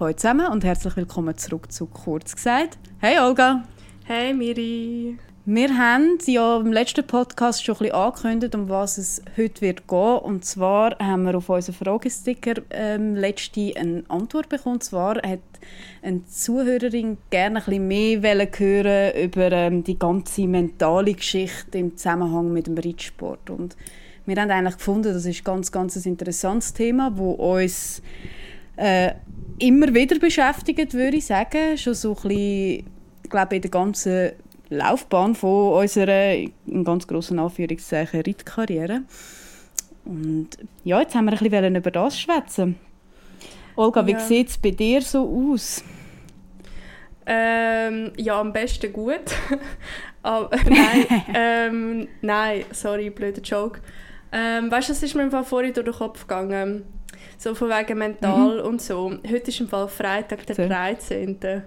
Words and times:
Hallo 0.00 0.14
zusammen 0.14 0.46
und 0.46 0.64
herzlich 0.64 0.96
willkommen 0.96 1.36
zurück 1.36 1.70
zu 1.70 1.84
«Kurz 1.84 2.34
gesagt». 2.34 2.78
Hey 3.00 3.18
Olga! 3.18 3.64
Hey 4.04 4.32
Miri! 4.32 5.18
Wir 5.44 5.76
haben 5.76 6.16
ja 6.24 6.58
im 6.58 6.72
letzten 6.72 7.06
Podcast 7.06 7.62
schon 7.62 7.74
ein 7.74 7.78
bisschen 7.80 7.94
angekündigt, 7.96 8.54
um 8.54 8.70
was 8.70 8.96
es 8.96 9.20
heute 9.36 9.60
wird 9.60 9.86
gehen. 9.86 10.18
Und 10.20 10.46
zwar 10.46 10.98
haben 10.98 11.24
wir 11.24 11.34
auf 11.34 11.50
unseren 11.50 11.74
Fragesticker 11.74 12.62
ähm, 12.70 13.14
letzte 13.14 13.74
eine 13.76 14.02
Antwort 14.08 14.48
bekommen. 14.48 14.76
Und 14.76 14.84
zwar 14.84 15.16
hat 15.16 15.40
eine 16.00 16.24
Zuhörerin 16.24 17.18
gerne 17.28 17.58
ein 17.58 17.64
bisschen 17.66 17.86
mehr 17.86 18.48
hören 18.56 19.22
über 19.22 19.52
ähm, 19.52 19.84
die 19.84 19.98
ganze 19.98 20.46
mentale 20.46 21.12
Geschichte 21.12 21.76
im 21.76 21.98
Zusammenhang 21.98 22.50
mit 22.50 22.68
dem 22.68 22.78
Reitsport. 22.78 23.50
Und 23.50 23.76
wir 24.24 24.40
haben 24.40 24.50
eigentlich 24.50 24.78
gefunden, 24.78 25.12
das 25.12 25.26
ist 25.26 25.44
ganz, 25.44 25.70
ganz 25.70 25.94
ein 25.94 26.04
interessantes 26.04 26.72
Thema, 26.72 27.12
wo 27.18 27.32
uns 27.32 28.00
äh, 28.76 29.12
immer 29.60 29.94
wieder 29.94 30.18
beschäftigt, 30.18 30.94
würde 30.94 31.16
ich 31.16 31.26
sagen. 31.26 31.76
Schon 31.76 31.94
so 31.94 32.10
ein 32.10 32.14
bisschen, 32.14 32.86
ich 33.22 33.30
glaube, 33.30 33.56
in 33.56 33.62
der 33.62 33.70
ganzen 33.70 34.30
Laufbahn 34.70 35.34
von 35.34 35.80
unserer, 35.80 36.34
in 36.34 36.84
ganz 36.84 37.06
grossen 37.06 37.38
Anführungszeichen, 37.38 38.22
Reitkarriere. 38.22 39.02
Und 40.04 40.48
ja, 40.84 41.00
jetzt 41.00 41.14
haben 41.14 41.26
wir 41.26 41.32
ein 41.32 41.38
bisschen 41.38 41.76
über 41.76 41.90
das 41.90 42.18
schwätzen. 42.18 42.76
Olga, 43.76 44.06
wie 44.06 44.12
ja. 44.12 44.20
sieht 44.20 44.48
es 44.48 44.58
bei 44.58 44.70
dir 44.70 45.02
so 45.02 45.52
aus? 45.52 45.82
Ähm, 47.26 48.12
ja, 48.16 48.40
am 48.40 48.52
besten 48.52 48.92
gut. 48.92 49.20
Aber 50.22 50.50
nein, 50.68 51.06
ähm, 51.34 52.08
nein, 52.22 52.64
sorry, 52.72 53.10
blöder 53.10 53.42
Joke. 53.42 53.80
Ähm, 54.32 54.70
weißt 54.70 54.88
du, 54.88 54.92
das 54.92 55.02
ist 55.02 55.14
mir 55.14 55.22
im 55.22 55.30
Fall 55.30 55.44
vorhin 55.44 55.72
durch 55.72 55.86
den 55.86 55.94
Kopf 55.94 56.22
gegangen. 56.22 56.84
So 57.38 57.54
von 57.54 57.68
wegen 57.68 57.98
mental 57.98 58.60
mhm. 58.60 58.68
und 58.68 58.82
so. 58.82 59.12
Heute 59.26 59.50
ist 59.50 59.60
im 59.60 59.68
Fall 59.68 59.88
Freitag, 59.88 60.46
der 60.46 60.56
so. 60.56 60.66
13. 60.66 61.62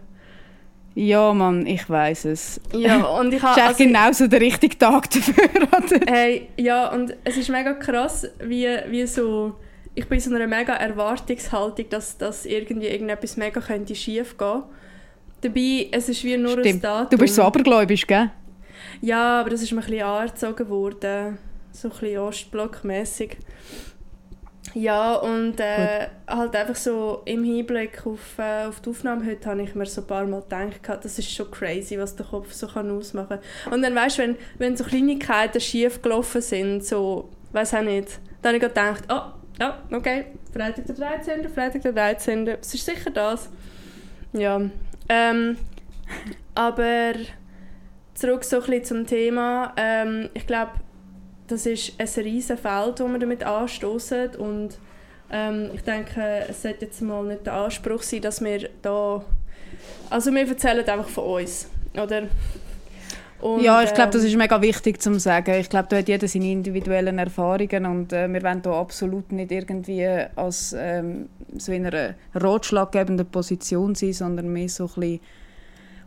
Ja, 0.96 1.34
Mann, 1.34 1.66
ich 1.66 1.90
weiß 1.90 2.26
es. 2.26 2.62
Ja, 2.72 3.04
und 3.20 3.34
ich 3.34 3.42
habe... 3.42 3.60
ist 3.60 3.68
also, 3.68 3.84
genau 3.84 4.12
so 4.12 4.28
der 4.28 4.42
richtige 4.42 4.78
Tag 4.78 5.10
dafür, 5.10 5.50
oder? 5.68 6.12
Hey, 6.12 6.50
ja, 6.58 6.92
und 6.92 7.16
es 7.24 7.38
ist 7.38 7.50
mega 7.50 7.74
krass, 7.74 8.28
wie, 8.40 8.68
wie 8.90 9.06
so... 9.08 9.56
Ich 9.96 10.08
bin 10.08 10.18
in 10.18 10.24
so 10.24 10.34
einer 10.34 10.48
mega 10.48 10.74
Erwartungshaltung, 10.74 11.86
dass, 11.90 12.18
dass 12.18 12.46
irgendwie 12.46 12.88
irgendetwas 12.88 13.38
mega 13.38 13.62
könnte 13.62 13.94
schief 13.94 14.38
gehen. 14.38 14.64
Dabei, 15.42 15.88
es 15.92 16.10
ist 16.10 16.24
wie 16.24 16.38
nur 16.38 16.54
Stimmt. 16.54 16.68
ein 16.68 16.82
Datum. 16.82 17.10
Du 17.12 17.18
bist 17.18 17.36
so 17.36 17.44
abergläubisch, 17.44 18.08
gell? 18.08 18.32
Ja, 19.02 19.42
aber 19.42 19.52
das 19.52 19.62
ist 19.62 19.72
mir 19.72 19.82
ein 19.82 19.86
bisschen 19.86 20.04
angezogen 20.04 20.70
worden. 20.70 21.38
So 21.72 21.90
ein 21.90 21.92
bisschen 21.92 22.20
Ostblockmässig. 22.20 23.38
Ja, 24.74 25.16
und 25.16 25.60
äh, 25.60 26.08
halt 26.28 26.56
einfach 26.56 26.76
so 26.76 27.22
im 27.26 27.44
Hinblick 27.44 28.06
auf, 28.08 28.40
äh, 28.40 28.66
auf 28.66 28.80
die 28.80 28.90
Aufnahme 28.90 29.26
heute 29.26 29.48
habe 29.50 29.62
ich 29.62 29.76
mir 29.76 29.86
so 29.86 30.02
ein 30.02 30.08
paar 30.08 30.26
Mal 30.26 30.42
gedacht, 30.42 31.04
das 31.04 31.20
ist 31.20 31.32
schon 31.32 31.52
crazy, 31.52 31.98
was 32.00 32.16
der 32.16 32.26
Kopf 32.26 32.52
so 32.54 32.68
kann 32.68 32.90
ausmachen 32.90 33.40
kann. 33.64 33.74
Und 33.74 33.84
dann 33.84 33.94
weißt 33.94 34.18
du, 34.18 34.24
wenn, 34.24 34.38
wenn 34.58 34.76
so 34.76 34.84
Kleinigkeiten 34.84 35.62
schief 35.62 36.02
gelaufen 36.02 36.42
sind, 36.42 36.84
so, 36.84 37.30
weiß 37.52 37.76
auch 37.76 37.82
nicht, 37.82 38.20
dann 38.42 38.56
habe 38.56 38.58
ich 38.58 38.64
gedacht, 38.64 39.04
oh, 39.10 39.22
ja, 39.60 39.84
okay, 39.92 40.26
Freitag 40.52 40.86
der 40.88 40.96
13., 40.96 41.50
Freitag 41.50 41.82
der 41.84 41.94
13., 41.94 42.48
es 42.48 42.74
ist 42.74 42.86
sicher 42.86 43.12
das. 43.12 43.50
Ja, 44.34 44.60
ähm, 45.08 45.58
aber 46.56 47.14
zurück 48.16 48.44
so 48.44 48.58
ein 48.58 48.62
bisschen 48.64 48.84
zum 48.86 49.06
Thema, 49.06 49.74
ähm, 49.78 50.30
ich 50.34 50.48
glaube, 50.48 50.72
das 51.54 51.66
ist 51.66 51.94
ein 52.00 52.24
riesiges 52.24 52.60
Feld, 52.60 53.00
das 53.00 53.08
wir 53.08 53.20
damit 53.20 53.44
anstoßen 53.44 54.36
und 54.36 54.78
ähm, 55.32 55.72
ich 55.74 55.82
denke, 55.82 56.46
es 56.50 56.62
sollte 56.62 56.86
jetzt 56.86 57.02
mal 57.02 57.24
nicht 57.24 57.46
der 57.46 57.54
Anspruch 57.54 58.04
sein, 58.04 58.22
dass 58.22 58.44
wir 58.44 58.70
da, 58.82 59.24
also 60.10 60.32
wir 60.32 60.48
erzählen 60.48 60.88
einfach 60.88 61.10
von 61.10 61.42
uns, 61.42 61.68
oder? 61.94 62.24
Und, 63.42 63.62
ja, 63.62 63.84
ich 63.84 63.94
glaube, 63.94 64.12
das 64.12 64.22
ähm, 64.22 64.30
ist 64.30 64.38
mega 64.38 64.62
wichtig 64.62 65.02
zu 65.02 65.20
sagen. 65.20 65.56
Ich 65.56 65.70
glaube, 65.70 65.88
da 65.90 65.98
hat 65.98 66.08
jeder 66.08 66.30
seine 66.30 66.50
individuellen 66.50 67.20
Erfahrungen 67.20 67.86
und 67.86 68.14
äh, 68.14 68.32
wir 68.32 68.42
wollen 68.42 68.62
da 68.62 68.80
absolut 68.80 69.34
nicht 69.34 69.52
irgendwie 69.52 70.08
als 70.36 70.74
ähm, 70.78 71.28
so 71.58 71.74
in 71.74 71.86
einer 71.86 72.16
ratschlaggebenden 72.36 73.26
Position 73.26 73.96
sein, 73.96 74.14
sondern 74.14 74.48
mehr 74.48 74.70
so 74.70 74.86
ein 74.86 74.94
bisschen 74.96 75.20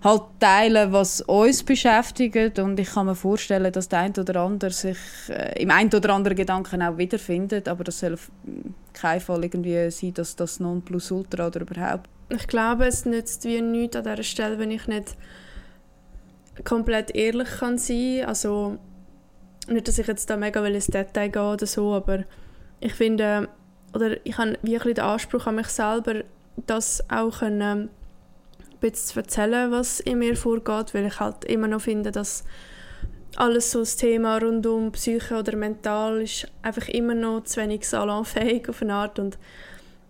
halt 0.07 0.23
teilen, 0.41 0.93
was 0.93 1.21
uns 1.23 1.63
beschäftigt. 1.63 2.59
Und 2.59 2.79
ich 2.81 2.91
kann 2.91 3.07
mir 3.07 3.15
vorstellen, 3.15 3.73
dass 3.73 3.89
der 3.89 4.01
eine 4.01 4.15
oder 4.19 4.41
andere 4.41 4.71
sich 4.71 4.97
äh, 5.29 5.63
im 5.63 5.71
einen 5.71 5.93
oder 5.93 6.15
anderen 6.15 6.37
Gedanken 6.37 6.83
auch 6.83 6.97
wiederfindet, 6.97 7.69
aber 7.69 7.85
das 7.85 8.01
soll 8.01 8.15
auf 8.15 8.31
keinen 8.93 9.21
Fall 9.21 9.45
irgendwie 9.45 9.91
sein, 9.91 10.15
dass 10.15 10.37
das 10.37 10.61
Nonplusultra 10.61 11.49
oder 11.49 11.61
überhaupt. 11.61 12.09
Ich 12.31 12.47
glaube, 12.47 12.87
es 12.87 13.05
nützt 13.05 13.45
wie 13.45 13.61
nichts 13.61 13.97
an 13.97 14.05
dieser 14.05 14.23
Stelle, 14.23 14.59
wenn 14.59 14.71
ich 14.71 14.87
nicht 14.87 15.17
komplett 16.65 17.15
ehrlich 17.15 17.49
kann 17.59 17.79
sein. 17.79 18.25
Also 18.27 18.79
nicht, 19.69 19.87
dass 19.87 19.99
ich 19.99 20.07
jetzt 20.07 20.31
da 20.31 20.37
mega 20.37 20.65
ins 20.65 20.87
Detail 20.87 21.29
gehe 21.29 21.53
oder 21.53 21.67
so, 21.67 21.95
aber 21.95 22.25
ich 22.81 22.95
finde, 22.95 23.49
oder 23.95 24.25
ich 24.25 24.39
habe 24.39 24.59
wirklich 24.63 24.95
den 24.95 25.05
Anspruch 25.05 25.47
an 25.47 25.57
mich 25.57 25.69
selber, 25.69 26.23
das 26.67 27.05
auch 27.11 27.39
können 27.39 27.91
bisschen 28.81 29.09
zu 29.09 29.21
erzählen, 29.21 29.71
was 29.71 30.01
in 30.01 30.19
mir 30.19 30.37
vorgeht, 30.37 30.95
weil 30.95 31.07
ich 31.07 31.21
halt 31.21 31.45
immer 31.45 31.69
noch 31.69 31.83
finde, 31.83 32.13
dass 32.13 32.45
alles 33.37 33.71
so 33.71 33.81
das 33.81 33.97
Thema 33.97 34.39
rund 34.39 34.67
um 34.67 34.93
Psyche 34.93 35.37
oder 35.37 35.57
mental 35.57 36.23
ist 36.23 36.49
einfach 36.63 36.89
immer 36.89 37.15
noch 37.15 37.45
zu 37.45 37.61
wenig 37.61 37.87
salonfähig 37.87 38.69
auf 38.69 38.83
eine 38.83 38.95
Art 38.95 39.19
und 39.19 39.39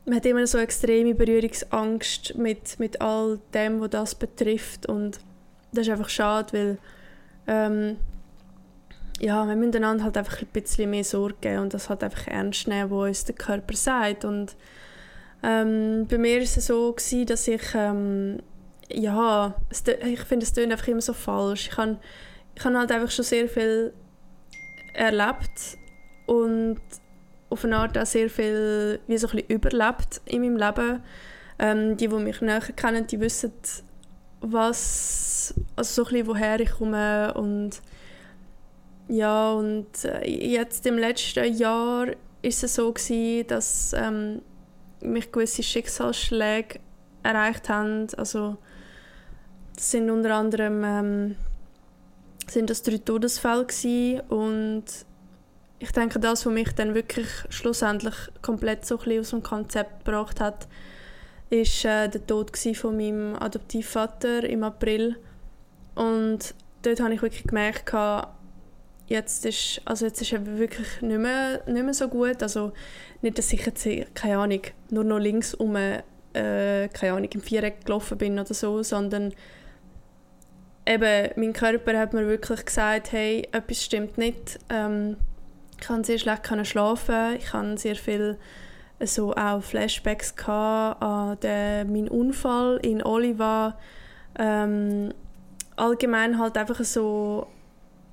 man 0.05 0.17
hat 0.17 0.27
immer 0.27 0.47
so 0.47 0.59
extreme 0.59 1.15
Berührungsangst 1.15 2.37
mit, 2.37 2.79
mit 2.79 3.01
all 3.01 3.41
dem, 3.53 3.81
was 3.81 3.91
das 3.91 4.15
betrifft 4.15 4.87
und 4.87 5.19
das 5.73 5.87
ist 5.87 5.93
einfach 5.93 6.09
schade, 6.09 6.53
weil 6.53 6.79
ähm, 7.49 7.97
ja, 9.19 9.47
wir 9.47 9.57
müssen 9.57 9.77
einander 9.77 10.05
halt 10.05 10.17
einfach 10.17 10.41
ein 10.41 10.49
bisschen 10.53 10.91
mehr 10.91 11.05
Sorge 11.05 11.37
geben 11.41 11.63
und 11.63 11.75
das 11.75 11.89
halt 11.89 12.05
einfach 12.05 12.29
ernst 12.29 12.69
nehmen, 12.69 12.91
was 12.91 13.09
uns 13.09 13.25
der 13.25 13.35
Körper 13.35 13.75
sagt 13.75 14.25
und 14.25 14.55
ähm, 15.43 16.07
bei 16.09 16.19
mir 16.19 16.37
war 16.37 16.43
es 16.43 16.55
so 16.55 16.93
gewesen, 16.93 17.27
dass 17.27 17.49
ich 17.49 17.63
ähm, 17.75 18.39
ja, 18.93 19.55
ich 19.71 20.21
finde, 20.21 20.45
es 20.45 20.53
klingt 20.53 20.73
einfach 20.73 20.89
immer 20.89 21.01
so 21.01 21.13
falsch. 21.13 21.69
Ich 21.69 21.77
habe 21.77 21.99
ich 22.55 22.65
halt 22.65 22.93
einfach 22.93 23.11
schon 23.11 23.25
sehr 23.25 23.49
viel 23.49 23.93
erlebt 24.95 25.79
und 26.27 26.81
auf 27.51 27.65
eine 27.65 27.77
Art 27.77 27.97
auch 27.99 28.07
sehr 28.07 28.31
viel 28.31 29.01
wie 29.07 29.19
so 29.19 29.29
ein 29.29 29.37
bisschen 29.37 29.49
überlebt 29.49 30.21
in 30.25 30.43
meinem 30.43 30.57
Leben. 30.57 31.03
Ähm, 31.59 31.97
die, 31.97 32.09
die 32.09 32.15
mich 32.17 32.43
näher 32.43 32.61
kennen, 32.61 33.07
die 33.07 33.19
wissen, 33.19 33.51
was, 34.41 35.55
also 35.75 36.05
so 36.05 36.09
ein 36.09 36.13
bisschen, 36.13 36.27
woher 36.27 36.61
ich 36.61 36.71
komme 36.71 37.33
und 37.33 37.81
ja, 39.09 39.53
und 39.53 40.05
äh, 40.05 40.29
jetzt 40.29 40.85
im 40.85 40.99
letzten 40.99 41.55
Jahr 41.55 42.09
ist 42.43 42.63
es 42.63 42.75
so 42.75 42.93
gewesen, 42.93 43.47
dass 43.47 43.95
ähm, 43.97 44.43
mich 45.01 45.33
gewisse 45.33 45.63
Schicksalsschläge 45.63 46.81
erreicht 47.23 47.69
haben, 47.69 48.09
also 48.17 48.59
das 49.77 49.91
sind 49.91 50.11
unter 50.11 50.35
anderem 50.35 50.83
ähm, 50.85 51.37
sind 52.49 52.71
das 52.71 52.83
drei 52.83 52.99
Todesfälle 52.99 53.67
und 54.29 54.85
ich 55.79 55.93
denke, 55.93 56.19
das, 56.19 56.47
was 56.47 56.53
mich 56.53 56.73
dann 56.73 56.95
wirklich 56.95 57.29
schlussendlich 57.51 58.15
komplett 58.41 58.87
so 58.87 58.99
aus 58.99 59.31
dem 59.31 59.43
Konzept 59.43 60.05
gebracht 60.05 60.41
hat, 60.41 60.67
ist 61.51 61.85
äh, 61.85 62.09
der 62.09 62.27
Tod 62.27 62.57
von 62.57 62.97
meinem 62.97 63.37
Adoptivvater 63.37 64.45
im 64.45 64.65
April. 64.65 65.17
Und 65.95 66.55
dort 66.83 67.01
habe 67.01 67.15
ich 67.15 67.23
wirklich 67.23 67.45
gemerkt, 67.45 67.93
jetzt 69.07 69.45
ist, 69.45 69.83
also 69.85 70.07
jetzt 70.07 70.21
ist 70.23 70.33
er 70.33 70.59
wirklich 70.59 71.03
nicht 71.03 71.19
mehr, 71.19 71.63
nicht 71.67 71.85
mehr 71.85 71.95
so 71.95 72.09
gut. 72.09 72.43
Also 72.43 72.73
nicht, 73.23 73.39
dass 73.39 73.53
ich 73.53 73.65
jetzt, 73.65 73.87
keine 74.15 74.39
Ahnung, 74.39 74.63
nur 74.91 75.05
noch 75.05 75.19
links 75.19 75.55
um 75.55 75.77
äh, 75.77 76.03
keine 76.33 77.13
Ahnung, 77.13 77.31
im 77.33 77.41
Viereck 77.41 77.85
gelaufen 77.85 78.19
bin 78.19 78.39
oder 78.39 78.55
so, 78.55 78.83
sondern 78.83 79.33
eben, 80.87 81.31
mein 81.37 81.53
Körper 81.53 81.99
hat 81.99 82.13
mir 82.13 82.27
wirklich 82.27 82.65
gesagt, 82.65 83.13
hey, 83.13 83.49
etwas 83.53 83.83
stimmt 83.83 84.19
nicht. 84.19 84.59
Ähm, 84.71 85.17
ich 85.79 85.87
kann 85.87 86.05
sehr 86.05 86.19
schlecht 86.19 86.47
schlafen, 86.67 87.37
ich 87.37 87.53
hatte 87.53 87.77
sehr 87.77 87.97
viel 87.97 88.39
so 89.01 89.35
auch 89.35 89.63
Flashbacks 89.63 90.35
an 90.47 91.39
den, 91.41 91.93
meinen 91.93 92.09
Unfall 92.09 92.79
in 92.83 93.05
Oliva. 93.05 93.79
Ähm, 94.39 95.13
allgemein 95.77 96.39
halt 96.39 96.57
einfach 96.57 96.83
so 96.83 97.47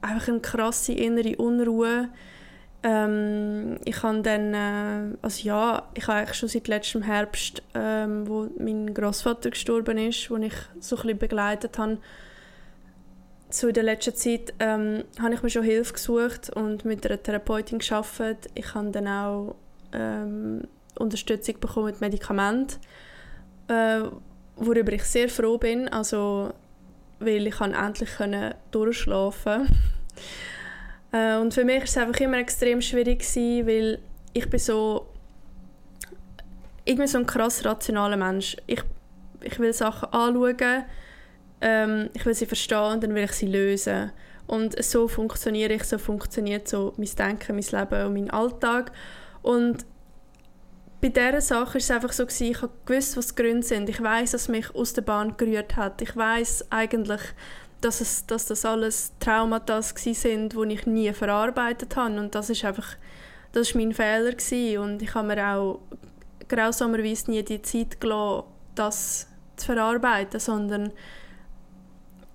einfach 0.01 0.27
eine 0.27 0.41
krasse 0.41 0.93
innere 0.93 1.37
Unruhe. 1.37 2.09
Ähm, 2.83 3.77
ich 3.85 4.03
habe 4.03 4.21
dann, 4.21 4.53
äh, 4.53 5.15
also 5.21 5.47
ja, 5.47 5.87
ich 5.93 6.05
habe 6.07 6.19
eigentlich 6.19 6.37
schon 6.37 6.49
seit 6.49 6.67
letztem 6.67 7.01
Herbst, 7.01 7.63
ähm, 7.73 8.27
wo 8.27 8.49
mein 8.57 8.93
Großvater 8.93 9.51
gestorben 9.51 9.97
ist, 9.97 10.29
wo 10.29 10.35
ich 10.35 10.53
so 10.81 10.97
ein 10.97 11.03
bisschen 11.03 11.17
begleitet 11.17 11.77
habe, 11.77 11.99
so 13.53 13.67
in 13.67 13.73
der 13.73 13.83
letzten 13.83 14.15
Zeit 14.15 14.53
ähm, 14.59 15.03
habe 15.19 15.33
ich 15.33 15.44
mir 15.44 15.50
schon 15.50 15.63
Hilfe 15.63 15.94
gesucht 15.94 16.50
und 16.50 16.85
mit 16.85 17.05
einer 17.05 17.21
Therapeutin 17.21 17.79
gearbeitet. 17.79 18.50
Ich 18.55 18.73
habe 18.73 18.91
dann 18.91 19.07
auch 19.07 19.55
ähm, 19.94 20.63
Unterstützung 20.97 21.59
bekommen 21.59 21.88
mit 21.88 22.01
Medikamenten. 22.01 22.77
äh, 23.67 24.01
worüber 24.55 24.91
ich 24.94 25.03
sehr 25.03 25.29
froh 25.29 25.57
bin, 25.57 25.88
also 25.88 26.53
weil 27.19 27.47
ich 27.47 27.61
endlich 27.61 28.09
durchschlafen 28.71 29.67
äh, 31.11 31.38
Und 31.38 31.53
für 31.53 31.63
mich 31.63 31.77
war 31.77 31.83
es 31.83 31.97
einfach 31.97 32.19
immer 32.19 32.38
extrem 32.38 32.81
schwierig, 32.81 33.19
gewesen, 33.19 33.67
weil 33.67 33.99
ich 34.33 34.49
bin 34.49 34.59
so 34.59 35.07
bin 36.97 37.07
so 37.07 37.17
ein 37.17 37.25
krass 37.25 37.63
rationaler 37.63 38.17
Mensch. 38.17 38.57
Ich, 38.67 38.83
ich 39.41 39.57
will 39.59 39.73
Sachen 39.73 40.11
anschauen, 40.11 40.85
ähm, 41.63 42.10
ich 42.13 42.25
will 42.25 42.36
sie 42.36 42.45
verstehen 42.45 42.94
und 42.94 43.04
dann 43.04 43.15
will 43.15 43.24
ich 43.24 43.31
sie 43.31 43.48
lösen. 43.48 44.12
Und 44.45 44.81
so 44.83 45.07
funktioniere 45.07 45.74
ich, 45.74 45.86
so 45.86 45.98
funktioniert 45.98 46.68
so 46.68 46.94
mein 46.98 47.10
Denken, 47.18 47.56
mein 47.56 47.80
Leben 47.80 48.06
und 48.06 48.13
mein 48.13 48.30
Alltag. 48.30 48.92
Und 49.42 49.86
bei 51.01 51.10
dieser 51.10 51.42
Sache 51.42 51.74
war 51.74 51.75
es 51.75 51.92
einfach 51.92 52.12
so, 52.12 52.25
gewesen, 52.25 52.51
ich 52.51 52.62
habe 52.62 52.74
gewusst, 52.86 53.18
was 53.18 53.27
die 53.30 53.42
Gründe 53.42 53.65
sind. 53.65 53.89
Ich 53.89 54.01
weiß, 54.01 54.31
dass 54.31 54.50
mich 54.50 54.75
aus 54.75 54.94
der 54.94 55.01
Bahn 55.01 55.38
gerührt 55.38 55.75
hat. 55.77 56.01
Ich 56.01 56.15
weiß 56.15 56.68
eigentlich, 56.69 57.21
dass, 57.81 58.01
es, 58.01 58.25
dass 58.25 58.45
das 58.45 58.66
alles 58.66 59.13
Traumata 59.19 59.81
sind, 59.81 60.54
die 60.54 60.74
ich 60.74 60.86
nie 60.86 61.13
verarbeitet 61.13 61.95
habe. 61.95 62.19
Und 62.19 62.36
das 62.36 62.50
ist 62.50 62.66
einfach 62.66 62.98
das 63.54 63.74
war 63.74 63.81
mein 63.81 63.94
Fehler. 63.94 64.31
Gewesen. 64.31 64.77
Und 64.80 65.01
ich 65.01 65.16
habe 65.16 65.27
mir 65.27 65.48
auch 65.48 65.80
grausamerweise 66.50 67.31
nie 67.31 67.44
die 67.44 67.62
Zeit 67.62 68.01
gelassen, 68.01 68.48
das 68.75 69.27
zu 69.56 69.68
verarbeiten, 69.68 70.39
sondern 70.39 70.92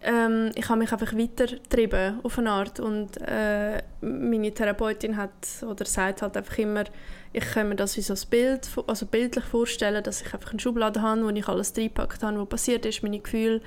ähm, 0.00 0.52
ich 0.54 0.68
habe 0.68 0.78
mich 0.78 0.92
einfach 0.92 1.12
weitergetrieben 1.12 2.20
auf 2.22 2.38
eine 2.38 2.50
Art 2.50 2.78
und 2.78 3.16
äh, 3.20 3.82
meine 4.00 4.52
Therapeutin 4.52 5.16
hat 5.16 5.32
oder 5.62 5.84
sagt 5.84 6.22
halt 6.22 6.36
einfach 6.36 6.56
immer, 6.58 6.84
ich 7.32 7.44
kann 7.44 7.68
mir 7.68 7.74
das 7.74 7.96
wie 7.96 8.02
so 8.02 8.14
ein 8.14 8.30
Bild, 8.30 8.68
also 8.86 9.06
bildlich 9.06 9.44
vorstellen, 9.44 10.02
dass 10.04 10.22
ich 10.22 10.32
einfach 10.32 10.50
eine 10.50 10.60
Schublade 10.60 11.02
habe, 11.02 11.24
wo 11.24 11.30
ich 11.30 11.48
alles 11.48 11.76
reingepackt 11.76 12.22
habe, 12.22 12.38
was 12.40 12.48
passiert 12.48 12.86
ist, 12.86 13.02
meine 13.02 13.18
Gefühle, 13.18 13.60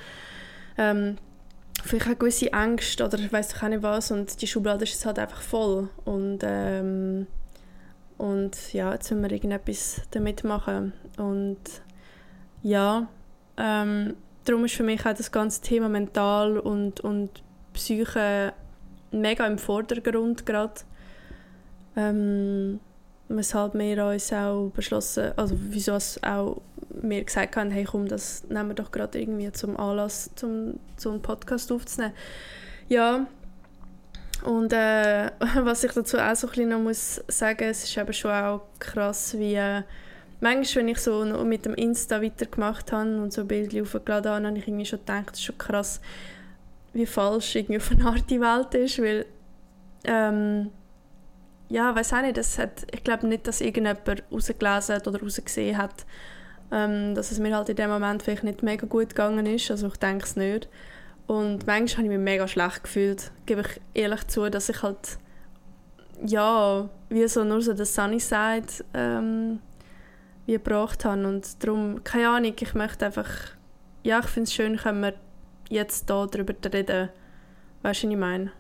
ähm, 0.78 1.18
vielleicht 1.83 2.07
eine 2.07 2.16
gewisse 2.16 2.54
Angst 2.54 3.01
oder 3.01 3.19
ich 3.19 3.31
weiß 3.31 3.62
auch 3.62 3.68
nicht 3.68 3.83
was 3.83 4.12
und 4.12 4.42
die 4.42 4.48
Schublade 4.48 4.83
ist 4.83 4.94
jetzt 4.94 5.06
halt 5.06 5.19
einfach 5.19 5.42
voll 5.42 5.89
und 6.06 6.39
ähm, 6.44 7.28
und 8.18 8.72
ja, 8.72 8.94
jetzt 8.94 9.10
müssen 9.10 9.24
wir 9.24 9.31
irgendetwas 9.31 10.01
damit 10.12 10.44
machen 10.44 10.94
und 11.18 11.57
ja, 12.62 13.07
ähm, 13.57 14.16
darum 14.46 14.66
ist 14.66 14.76
für 14.76 14.84
mich 14.84 15.06
auch 15.06 15.14
das 15.14 15.32
ganze 15.32 15.62
Thema 15.62 15.90
Mental 15.90 16.58
und, 16.58 17.00
und 17.02 17.44
Psyche 17.74 18.54
mega 19.12 19.46
im 19.48 19.58
Vordergrund 19.58 20.46
gerade. 20.46 20.82
Ähm, 21.96 22.80
weshalb 23.28 23.74
wir 23.74 24.06
uns 24.06 24.32
auch 24.34 24.70
beschlossen, 24.70 25.32
also 25.36 25.56
wieso 25.60 25.96
es 25.96 26.22
auch 26.24 26.62
mir 27.02 27.24
gesagt 27.24 27.56
haben, 27.56 27.72
hey 27.72 27.86
komm, 27.86 28.08
das 28.08 28.44
nehmen 28.50 28.70
wir 28.70 28.76
doch 28.76 28.92
gerade 28.92 29.20
irgendwie 29.20 29.52
zum 29.52 29.78
Anlass, 29.78 30.30
zum, 30.36 30.80
einen 31.06 31.22
Podcast 31.22 31.72
aufzunehmen. 31.72 32.14
Ja, 32.90 33.26
und 34.44 34.74
äh, 34.74 35.32
was 35.62 35.84
ich 35.84 35.92
dazu 35.92 36.18
auch 36.18 36.36
so 36.36 36.48
ein 36.48 36.52
bisschen 36.52 36.70
noch 36.70 36.80
muss 36.80 37.22
sagen, 37.28 37.64
es 37.64 37.84
ist 37.84 37.98
eben 37.98 38.14
schon 38.14 38.32
auch 38.32 38.62
krass, 38.80 39.38
wie 39.38 39.56
äh, 39.56 39.84
manchmal, 40.42 40.84
wenn 40.84 40.90
ich 40.90 41.00
so 41.00 41.24
mit 41.46 41.66
dem 41.66 41.76
Insta 41.76 42.22
weitergemacht 42.22 42.92
habe 42.92 43.22
und 43.22 43.32
so 43.32 43.46
Bilder 43.46 43.82
aufgeladen 43.84 44.32
habe, 44.32 44.48
habe 44.48 44.58
ich 44.58 44.68
irgendwie 44.68 44.86
schon 44.86 45.00
gedacht, 45.00 45.30
es 45.34 45.40
ist 45.40 45.46
schon 45.46 45.58
krass, 45.58 46.02
wie 46.94 47.06
falsch 47.06 47.56
irgendwie 47.56 47.78
auf 47.78 47.92
eine 47.92 48.06
Art 48.06 48.30
die 48.30 48.42
Welt 48.42 48.74
ist, 48.74 49.00
weil 49.00 49.26
ähm, 50.04 50.72
ja, 51.70 51.96
weiß 51.96 52.14
auch 52.14 52.22
nicht, 52.22 52.36
das 52.36 52.58
hat, 52.58 52.86
ich 52.92 53.04
glaube 53.04 53.28
nicht, 53.28 53.48
dass 53.48 53.62
irgendjemand 53.62 54.24
rausgelesen 54.32 54.96
hat 54.96 55.08
oder 55.08 55.22
rausgesehen 55.22 55.78
hat, 55.78 56.06
ähm, 56.72 57.16
dass 57.16 57.32
es 57.32 57.40
mir 57.40 57.56
halt 57.56 57.70
in 57.70 57.78
dem 57.78 57.90
Moment 57.90 58.24
vielleicht 58.24 58.44
nicht 58.44 58.62
mega 58.62 58.86
gut 58.86 59.10
gegangen 59.10 59.46
ist, 59.46 59.72
also 59.72 59.88
ich 59.88 59.98
denke 59.98 60.26
es 60.26 60.36
nicht. 60.36 60.68
Und 61.28 61.66
manchmal 61.66 62.04
habe 62.04 62.14
ich 62.14 62.20
mich 62.20 62.26
mega 62.26 62.48
schlecht 62.48 62.84
gefühlt, 62.84 63.32
gebe 63.46 63.62
ich 63.62 63.82
ehrlich 63.94 64.28
zu, 64.28 64.50
dass 64.50 64.68
ich 64.68 64.84
halt 64.84 65.18
ja, 66.26 66.90
wie 67.10 67.28
so 67.28 67.44
nur 67.44 67.62
so 67.62 67.74
das 67.74 67.96
Sunny 67.96 68.20
Side 68.20 68.68
ähm, 68.94 69.60
wie 70.51 70.57
gebracht 70.57 71.06
habe. 71.06 71.27
Und 71.27 71.63
darum, 71.63 72.03
keine 72.03 72.30
Ahnung, 72.30 72.53
ich 72.59 72.74
möchte 72.74 73.06
einfach, 73.06 73.30
ja, 74.03 74.19
ich 74.19 74.27
finde 74.27 74.48
es 74.48 74.53
schön, 74.53 74.77
können 74.77 75.01
wir 75.01 75.13
jetzt 75.69 76.09
hier 76.09 76.27
darüber 76.27 76.53
reden. 76.71 77.09
Weißt 77.81 78.03
du, 78.03 78.07
was 78.07 78.13
ich 78.13 78.19
meine? 78.19 78.51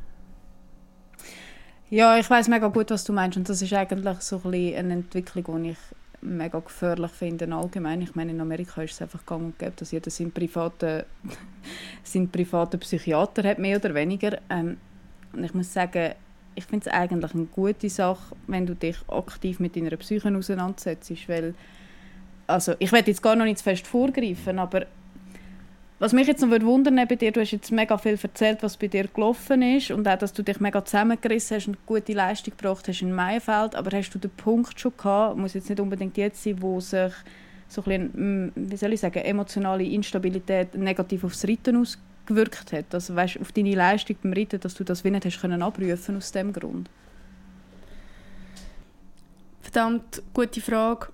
Ja, 1.89 2.17
ich 2.17 2.29
weiß 2.29 2.47
mega 2.47 2.67
gut, 2.69 2.89
was 2.89 3.03
du 3.03 3.13
meinst. 3.13 3.37
Und 3.37 3.49
das 3.49 3.61
ist 3.61 3.73
eigentlich 3.73 4.21
so 4.21 4.41
ein 4.45 4.75
eine 4.75 4.93
Entwicklung, 4.93 5.63
die 5.63 5.71
ich 5.71 5.77
mega 6.21 6.59
gefährlich 6.59 7.11
finde 7.11 7.53
allgemein. 7.53 8.01
Ich 8.01 8.15
meine, 8.15 8.31
in 8.31 8.39
Amerika 8.39 8.81
ist 8.83 8.93
es 8.93 9.01
einfach 9.01 9.25
gang 9.25 9.43
und 9.43 9.59
gäbe, 9.59 9.73
dass 9.75 9.91
jeder 9.91 10.09
seinen 10.09 10.31
privaten, 10.31 11.03
seinen 12.03 12.29
Psychiater 12.29 13.43
hat, 13.43 13.59
mehr 13.59 13.77
oder 13.77 13.93
weniger. 13.93 14.39
Ähm, 14.49 14.77
und 15.33 15.43
ich 15.43 15.53
muss 15.53 15.73
sagen, 15.73 16.13
ich 16.55 16.65
finde 16.65 16.89
es 16.89 16.93
eigentlich 16.93 17.33
eine 17.33 17.45
gute 17.45 17.89
Sache, 17.89 18.35
wenn 18.47 18.65
du 18.65 18.75
dich 18.75 18.97
aktiv 19.07 19.59
mit 19.59 19.75
deiner 19.75 19.95
Psyche 19.97 20.35
auseinandersetzt, 20.35 21.11
weil 21.27 21.55
also 22.47 22.73
ich 22.79 22.91
werde 22.91 23.11
jetzt 23.11 23.21
gar 23.21 23.35
noch 23.35 23.45
nicht 23.45 23.59
zu 23.59 23.63
fest 23.63 23.87
vorgreifen, 23.87 24.59
aber 24.59 24.85
was 26.01 26.13
mich 26.13 26.25
jetzt 26.25 26.41
noch 26.41 26.49
wundern 26.61 26.95
bei 27.07 27.15
dir, 27.15 27.31
du 27.31 27.41
hast 27.41 27.51
jetzt 27.51 27.71
mega 27.71 27.95
viel 27.95 28.17
erzählt, 28.19 28.63
was 28.63 28.75
bei 28.75 28.87
dir 28.87 29.07
gelaufen 29.07 29.61
ist 29.61 29.91
und 29.91 30.07
auch, 30.07 30.17
dass 30.17 30.33
du 30.33 30.41
dich 30.41 30.59
mega 30.59 30.83
zusammengerissen 30.83 31.57
hast 31.57 31.67
und 31.67 31.85
gute 31.85 32.13
Leistung 32.13 32.55
gebracht 32.57 32.87
hast 32.87 33.03
in 33.03 33.13
Maienfeld, 33.13 33.75
aber 33.75 33.95
hast 33.95 34.09
du 34.09 34.17
den 34.17 34.31
Punkt 34.31 34.79
schon 34.79 34.93
gehabt, 34.97 35.37
muss 35.37 35.53
jetzt 35.53 35.69
nicht 35.69 35.79
unbedingt 35.79 36.17
jetzt 36.17 36.43
sein, 36.43 36.59
wo 36.59 36.79
sich 36.79 37.13
so 37.67 37.83
ein 37.83 38.11
bisschen, 38.11 38.47
mm, 38.47 38.51
wie 38.55 38.77
soll 38.77 38.93
ich 38.93 38.99
sagen, 38.99 39.19
emotionale 39.19 39.83
Instabilität 39.83 40.73
negativ 40.73 41.23
aufs 41.23 41.47
Reiten 41.47 41.77
ausgewirkt 41.77 42.73
hat? 42.73 42.93
Also 42.95 43.15
weißt, 43.15 43.39
auf 43.39 43.51
deine 43.51 43.75
Leistung 43.75 44.15
beim 44.23 44.33
Reiten, 44.33 44.59
dass 44.59 44.73
du 44.73 44.83
das 44.83 45.03
wie 45.03 45.11
nicht 45.11 45.25
hast 45.25 45.39
können 45.39 45.61
abrufen 45.61 46.17
aus 46.17 46.31
dem 46.31 46.51
Grund? 46.51 46.89
Verdammt 49.61 50.23
gute 50.33 50.59
Frage. 50.59 51.09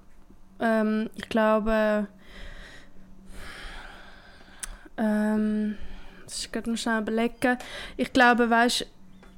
Ähm, 0.59 1.09
ich 1.15 1.29
glaube, 1.29 2.07
ähm, 4.97 5.77
das 6.25 6.39
ist 6.39 6.53
gerade 6.53 6.69
noch 6.69 6.77
schnell 6.77 7.01
überlegen. 7.01 7.57
Ich 7.95 8.11
glaube, 8.13 8.49
weißt, 8.49 8.85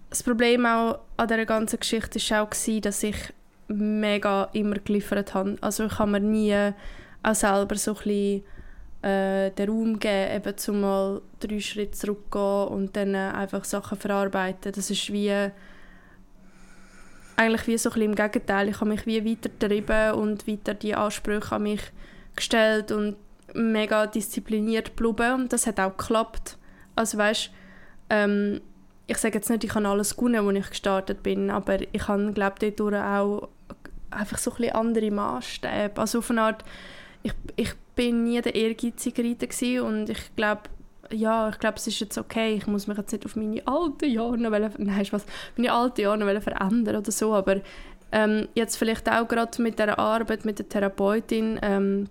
das 0.09 0.23
Problem 0.23 0.65
auch 0.65 0.99
an 1.17 1.27
dieser 1.27 1.45
ganzen 1.45 1.79
Geschichte 1.79 2.19
war 2.31 2.43
auch, 2.43 2.49
gewesen, 2.49 2.81
dass 2.81 3.03
ich 3.03 3.33
mega 3.67 4.49
immer 4.53 4.77
geliefert 4.77 5.33
habe. 5.33 5.57
Also 5.61 5.85
ich 5.85 5.99
habe 5.99 6.11
mir 6.11 6.19
nie 6.19 6.73
auch 7.21 7.35
selber 7.35 7.75
so 7.75 7.91
ein 7.91 7.97
bisschen, 7.97 8.43
äh, 9.01 9.51
den 9.51 9.69
Raum 9.69 9.99
geben, 9.99 10.35
eben 10.35 10.57
zum 10.57 10.81
mal 10.81 11.21
drei 11.39 11.59
Schritte 11.59 11.91
zurückgehen 11.91 12.67
und 12.67 12.95
dann 12.95 13.13
äh, 13.13 13.31
einfach 13.33 13.63
Sachen 13.63 13.97
verarbeiten. 13.97 14.71
Das 14.71 14.89
ist 14.89 15.11
wie 15.13 15.49
eigentlich 17.39 17.67
wie 17.67 17.77
so 17.77 17.89
im 17.91 18.15
Gegenteil. 18.15 18.67
Ich 18.67 18.81
habe 18.81 18.89
mich 18.89 19.05
wie 19.05 19.23
weiter 19.23 19.49
getrieben 19.49 20.13
und 20.13 20.45
weiter 20.45 20.73
die 20.73 20.93
Ansprüche 20.93 21.55
an 21.55 21.63
mich 21.63 21.81
gestellt 22.35 22.91
und 22.91 23.15
mega 23.53 24.07
diszipliniert 24.07 24.97
geblieben 24.97 25.41
und 25.41 25.53
das 25.53 25.65
hat 25.65 25.79
auch 25.79 25.95
geklappt. 25.95 26.57
Also 26.95 27.17
weißt, 27.17 27.49
ähm, 28.09 28.59
ich 29.07 29.17
sage 29.17 29.35
jetzt 29.35 29.49
nicht, 29.49 29.63
ich 29.63 29.73
habe 29.73 29.87
alles 29.87 30.17
gewonnen, 30.17 30.47
als 30.47 30.57
ich 30.57 30.69
gestartet 30.69 31.23
bin, 31.23 31.49
aber 31.49 31.77
ich 31.93 32.07
habe, 32.07 32.31
glaube 32.33 32.65
ich, 32.65 32.81
auch 32.81 33.47
einfach 34.11 34.37
so 34.37 34.53
ein 34.53 34.71
andere 34.71 35.09
Maßstäbe. 35.09 35.99
Also 35.99 36.19
auf 36.19 36.29
eine 36.29 36.41
Art, 36.41 36.65
ich, 37.23 37.33
ich 37.55 37.73
bin 37.95 38.25
nie 38.25 38.41
der 38.41 38.53
ehrgeizige 38.53 39.23
Reiter 39.23 39.85
und 39.85 40.09
ich 40.09 40.35
glaube, 40.35 40.63
ja, 41.11 41.49
ich 41.49 41.59
glaube, 41.59 41.77
es 41.77 41.87
ist 41.87 41.99
jetzt 41.99 42.17
okay, 42.17 42.55
ich 42.55 42.67
muss 42.67 42.87
mich 42.87 42.97
jetzt 42.97 43.11
nicht 43.11 43.25
auf 43.25 43.35
meine 43.35 43.65
alten 43.65 44.09
Jahre 44.09 44.51
wollen, 44.51 44.73
nein, 44.77 45.07
was, 45.11 45.25
meine 45.57 45.71
alten 45.71 46.01
Jahre 46.01 46.41
verändern 46.41 46.95
oder 46.97 47.11
so, 47.11 47.33
aber 47.33 47.61
ähm, 48.11 48.47
jetzt 48.55 48.77
vielleicht 48.77 49.09
auch 49.09 49.27
gerade 49.27 49.61
mit 49.61 49.79
der 49.79 49.99
Arbeit 49.99 50.45
mit 50.45 50.59
der 50.59 50.69
Therapeutin, 50.69 51.59
ähm, 51.61 52.07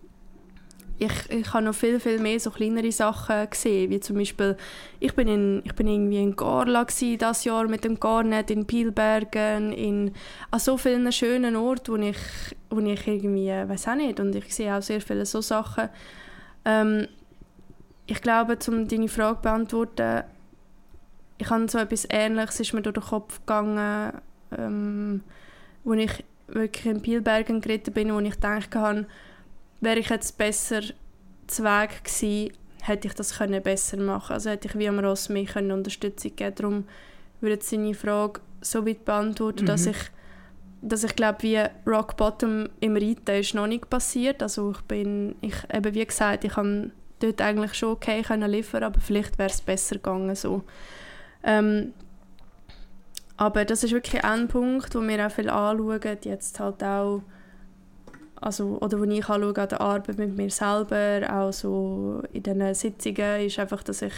ich, 0.98 1.30
ich 1.30 1.52
habe 1.52 1.64
noch 1.64 1.74
viel, 1.74 2.00
viel 2.00 2.18
mehr 2.18 2.40
so 2.40 2.50
kleinere 2.50 2.90
Sachen 2.90 3.48
gesehen, 3.48 3.90
wie 3.90 4.00
zum 4.00 4.16
Beispiel, 4.16 4.56
ich 4.98 5.14
bin, 5.14 5.28
in, 5.28 5.62
ich 5.64 5.74
bin 5.74 5.86
irgendwie 5.86 6.20
in 6.20 6.34
Garla 6.34 6.84
das 7.18 7.44
Jahr 7.44 7.68
mit 7.68 7.84
dem 7.84 8.00
Garnet, 8.00 8.50
in 8.50 8.66
Pielbergen, 8.66 9.72
in, 9.72 10.12
an 10.50 10.58
so 10.58 10.76
vielen 10.76 11.10
schönen 11.12 11.54
Orten, 11.54 11.92
wo 11.92 11.96
ich, 11.96 12.18
wo 12.70 12.80
ich 12.80 13.06
irgendwie, 13.06 13.48
weiß 13.48 13.88
auch 13.88 13.94
nicht, 13.94 14.18
und 14.18 14.34
ich 14.34 14.52
sehe 14.52 14.74
auch 14.74 14.82
sehr 14.82 15.00
viele 15.00 15.24
so 15.24 15.40
Sachen. 15.40 15.88
Ähm, 16.64 17.06
ich 18.08 18.22
glaube, 18.22 18.58
um 18.68 18.88
deine 18.88 19.08
Frage 19.08 19.36
zu 19.36 19.42
beantworten, 19.42 20.24
ich 21.36 21.50
habe 21.50 21.68
so 21.68 21.78
etwas 21.78 22.06
Ähnliches, 22.10 22.58
ist 22.58 22.72
mir 22.72 22.82
durch 22.82 22.94
den 22.94 23.04
Kopf 23.04 23.38
gegangen, 23.40 24.12
ähm, 24.56 25.22
wo 25.84 25.92
ich 25.92 26.24
wirklich 26.48 26.86
in 26.86 27.02
Pielbergen 27.02 27.60
geritten 27.60 27.92
bin, 27.92 28.12
wo 28.12 28.18
ich 28.20 28.34
gedacht 28.34 28.74
habe, 28.74 29.06
wäre 29.80 30.00
ich 30.00 30.08
jetzt 30.08 30.38
besser 30.38 30.80
zu 31.46 31.62
Weg 31.62 32.02
gewesen, 32.02 32.52
hätte 32.82 33.08
ich 33.08 33.14
das 33.14 33.36
können 33.36 33.62
besser 33.62 33.98
machen 33.98 34.32
Also 34.32 34.50
hätte 34.50 34.68
ich 34.68 34.78
wie 34.78 34.88
am 34.88 34.98
Ross 34.98 35.28
mehr 35.28 35.44
können 35.44 35.72
Unterstützung 35.72 36.34
geben 36.34 36.54
Darum 36.56 36.84
würde 37.40 37.56
ich 37.56 37.64
seine 37.64 37.94
Frage 37.94 38.40
so 38.62 38.86
weit 38.86 39.04
beantworten, 39.04 39.62
mhm. 39.62 39.66
dass 39.66 39.86
ich 39.86 39.98
dass 40.80 41.02
ich 41.02 41.16
glaube, 41.16 41.42
wie 41.42 41.60
Rock 41.86 42.16
Bottom 42.16 42.68
im 42.78 42.96
Reiten 42.96 43.40
ist 43.40 43.52
noch 43.52 43.66
nicht 43.66 43.90
passiert. 43.90 44.42
Also 44.44 44.70
ich 44.70 44.80
bin, 44.82 45.34
ich, 45.40 45.54
eben 45.74 45.92
wie 45.92 46.06
gesagt, 46.06 46.44
ich 46.44 46.52
kann 46.52 46.92
dort 47.20 47.40
eigentlich 47.40 47.74
schon 47.74 47.90
okay 47.90 48.22
können 48.22 48.50
liefern, 48.50 48.82
aber 48.82 49.00
vielleicht 49.00 49.38
wäre 49.38 49.50
es 49.50 49.60
besser 49.60 49.96
gegangen 49.96 50.34
so. 50.34 50.62
Ähm, 51.42 51.92
aber 53.36 53.64
das 53.64 53.84
ist 53.84 53.92
wirklich 53.92 54.24
ein 54.24 54.48
Punkt, 54.48 54.94
wo 54.94 55.00
wir 55.00 55.24
auch 55.24 55.30
viel 55.30 55.48
anschauen, 55.48 56.18
jetzt 56.22 56.58
halt 56.58 56.82
auch, 56.82 57.22
also, 58.40 58.78
oder 58.80 58.98
wo 58.98 59.04
ich 59.04 59.28
anschaue 59.28 59.56
an 59.56 59.68
der 59.68 59.80
Arbeit 59.80 60.18
mit 60.18 60.36
mir 60.36 60.50
selber, 60.50 61.22
auch 61.30 61.52
so 61.52 62.22
in 62.32 62.42
diesen 62.42 62.74
Sitzungen, 62.74 63.46
ist 63.46 63.58
einfach, 63.60 63.84
dass 63.84 64.02
ich, 64.02 64.14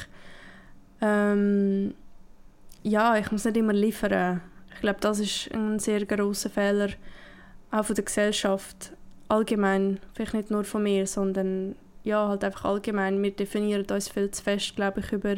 ähm, 1.03 1.95
ja, 2.83 3.17
ich 3.19 3.31
muss 3.31 3.45
nicht 3.45 3.59
immer 3.59 3.75
liefern. 3.75 4.41
Ich 4.75 4.81
glaube, 4.81 5.01
das 5.01 5.19
ist 5.19 5.53
ein 5.53 5.79
sehr 5.79 6.07
großer 6.07 6.49
Fehler, 6.49 6.89
auch 7.71 7.85
von 7.85 7.95
der 7.95 8.05
Gesellschaft 8.05 8.93
allgemein, 9.29 10.01
vielleicht 10.15 10.33
nicht 10.33 10.51
nur 10.51 10.65
von 10.65 10.83
mir, 10.83 11.07
sondern 11.07 11.77
ja, 12.05 12.29
halt 12.29 12.45
einfach 12.45 12.65
allgemein. 12.65 13.23
Wir 13.23 13.31
definieren 13.31 13.87
uns 13.91 14.09
viel 14.09 14.31
zu 14.31 14.43
fest, 14.43 14.77
glaube 14.77 15.01
ich, 15.01 15.13
über 15.13 15.37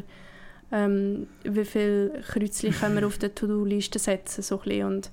ähm, 0.73 1.29
wie 1.45 1.65
viele 1.65 2.23
Kreuzchen 2.23 2.73
können 2.73 2.97
wir 2.97 3.07
auf 3.07 3.19
der 3.19 3.35
To-Do-Liste 3.35 3.99
setzen, 3.99 4.43
so 4.43 4.61
ein 4.65 4.85
und 4.85 5.11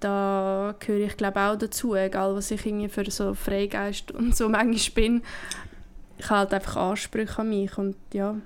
da 0.00 0.74
gehöre 0.78 1.06
ich 1.06 1.16
glaube 1.16 1.40
auch 1.40 1.56
dazu, 1.56 1.94
egal 1.94 2.34
was 2.36 2.50
ich 2.50 2.66
irgendwie 2.66 2.88
für 2.88 3.10
so 3.10 3.32
Freigeist 3.32 4.12
und 4.12 4.36
so 4.36 4.48
manchmal 4.48 4.94
bin. 4.94 5.22
Ich 6.18 6.26
habe 6.26 6.40
halt 6.40 6.54
einfach 6.54 6.76
Ansprüche 6.76 7.38
an 7.38 7.48
mich 7.48 7.78
und 7.78 7.96
ja, 8.12 8.36